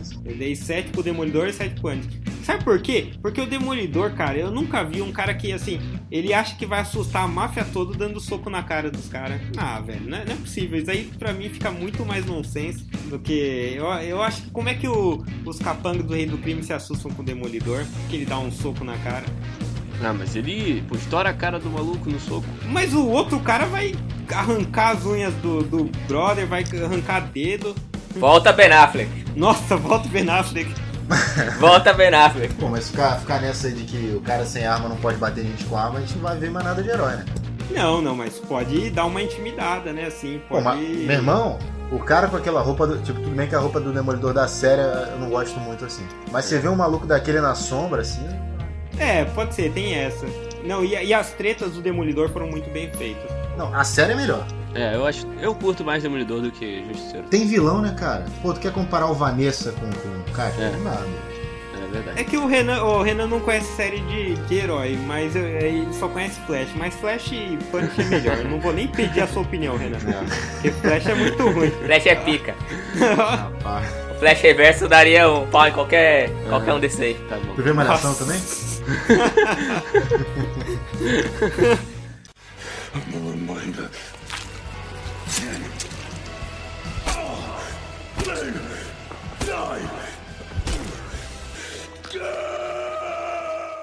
[0.00, 0.20] Isso.
[0.24, 2.20] Eu dei 7 pro Demolidor e 7 pro Andy.
[2.42, 3.10] Sabe por quê?
[3.22, 5.80] Porque o Demolidor, cara, eu nunca vi um cara que, assim,
[6.10, 9.40] ele acha que vai assustar a máfia toda dando soco na cara dos caras.
[9.56, 10.78] Ah, velho, não é, não é possível.
[10.78, 13.72] Isso aí pra mim fica muito mais nonsense do que.
[13.76, 16.72] Eu, eu acho que como é que o- os capangas do Rei do Crime se
[16.72, 17.84] assustam com o Demolidor?
[18.08, 19.24] Que ele dá um soco na cara.
[20.02, 22.46] Ah, mas ele pô, estoura a cara do maluco no soco.
[22.66, 23.94] Mas o outro cara vai
[24.32, 27.74] arrancar as unhas do, do brother, vai arrancar dedo.
[28.16, 29.10] Volta Ben Affleck.
[29.34, 30.70] Nossa, volta o Ben Affleck.
[31.60, 32.54] Volta Ben Affleck.
[32.54, 35.44] Pô, mas ficar, ficar nessa aí de que o cara sem arma não pode bater
[35.44, 37.24] gente com arma, a gente não vai ver mais nada de herói, né?
[37.70, 40.06] Não, não, mas pode dar uma intimidada, né?
[40.06, 40.64] Assim, Pô, pode.
[40.64, 41.58] mas, meu irmão,
[41.90, 44.46] o cara com aquela roupa, do, tipo, tudo bem que a roupa do Demolidor da
[44.48, 46.06] série eu não gosto muito assim.
[46.30, 48.26] Mas você vê um maluco daquele na sombra, assim,
[48.98, 50.26] É, pode ser, tem essa.
[50.64, 53.30] Não, e, e as tretas do Demolidor foram muito bem feitas.
[53.56, 54.44] não, a série é melhor.
[54.76, 55.26] É, eu acho.
[55.40, 57.26] Eu curto mais Demolidor do que Justiceiro.
[57.28, 58.24] Tem vilão, né, cara?
[58.42, 60.52] Pô, tu quer comparar o Vanessa com, com o cara?
[60.58, 60.70] É.
[60.70, 61.36] Não dá, meu.
[61.82, 62.20] É verdade.
[62.20, 65.86] É que o Renan, o Renan não conhece série de, de herói, mas eu- ele
[65.94, 66.68] só conhece Flash.
[66.76, 68.36] Mas Flash e Punch é melhor.
[68.38, 69.98] Eu não vou nem pedir a sua opinião, Renan.
[70.54, 71.70] Porque Flash é muito ruim.
[71.70, 72.54] Flash é pica.
[72.98, 73.86] Rapaz.
[74.10, 77.14] O Flash Reverso daria um pau em qualquer, qualquer um desses aí.
[77.28, 77.54] Tá bom.
[77.54, 78.40] Tu vê Malhação também?
[82.96, 83.90] I'm a reminder.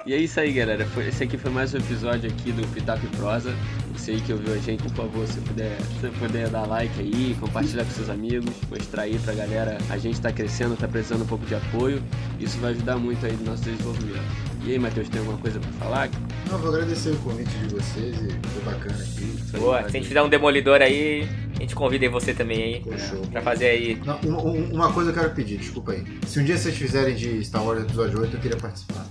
[0.06, 0.84] E é isso aí, galera.
[0.86, 3.54] Foi, esse aqui foi mais um episódio aqui do Pitaco e Prosa.
[3.94, 7.34] Você aí que ouviu a gente, por favor, se puder, se puder dar like aí,
[7.40, 9.78] compartilhar com seus amigos, mostrar aí pra galera.
[9.88, 12.02] A gente tá crescendo, tá precisando um pouco de apoio.
[12.38, 14.20] Isso vai ajudar muito aí no nosso desenvolvimento.
[14.66, 16.10] E aí, Matheus, tem alguma coisa pra falar?
[16.50, 19.36] Não, vou agradecer o convite de vocês e foi bacana aqui.
[19.54, 21.26] Aí, Boa, se a gente fizer um demolidor aí,
[21.56, 22.98] a gente convida aí você também aí.
[23.08, 23.22] Show.
[23.28, 23.98] Pra fazer aí.
[24.04, 26.04] Não, uma, um- uma coisa eu quero pedir, desculpa aí.
[26.26, 29.06] Se um dia vocês fizerem de Star Wars episódio 8, eu queria participar.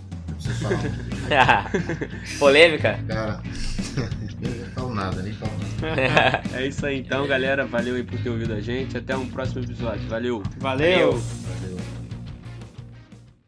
[0.50, 0.84] Um pouco.
[2.40, 3.00] Polêmica?
[3.08, 3.42] Cara,
[4.42, 6.42] não falo nada, nem falo nada.
[6.54, 7.66] É isso aí então, galera.
[7.66, 8.98] Valeu aí por ter ouvido a gente.
[8.98, 10.08] Até um próximo episódio.
[10.08, 10.44] Valeu!
[10.60, 11.12] Valeu.
[11.14, 11.80] Valeu.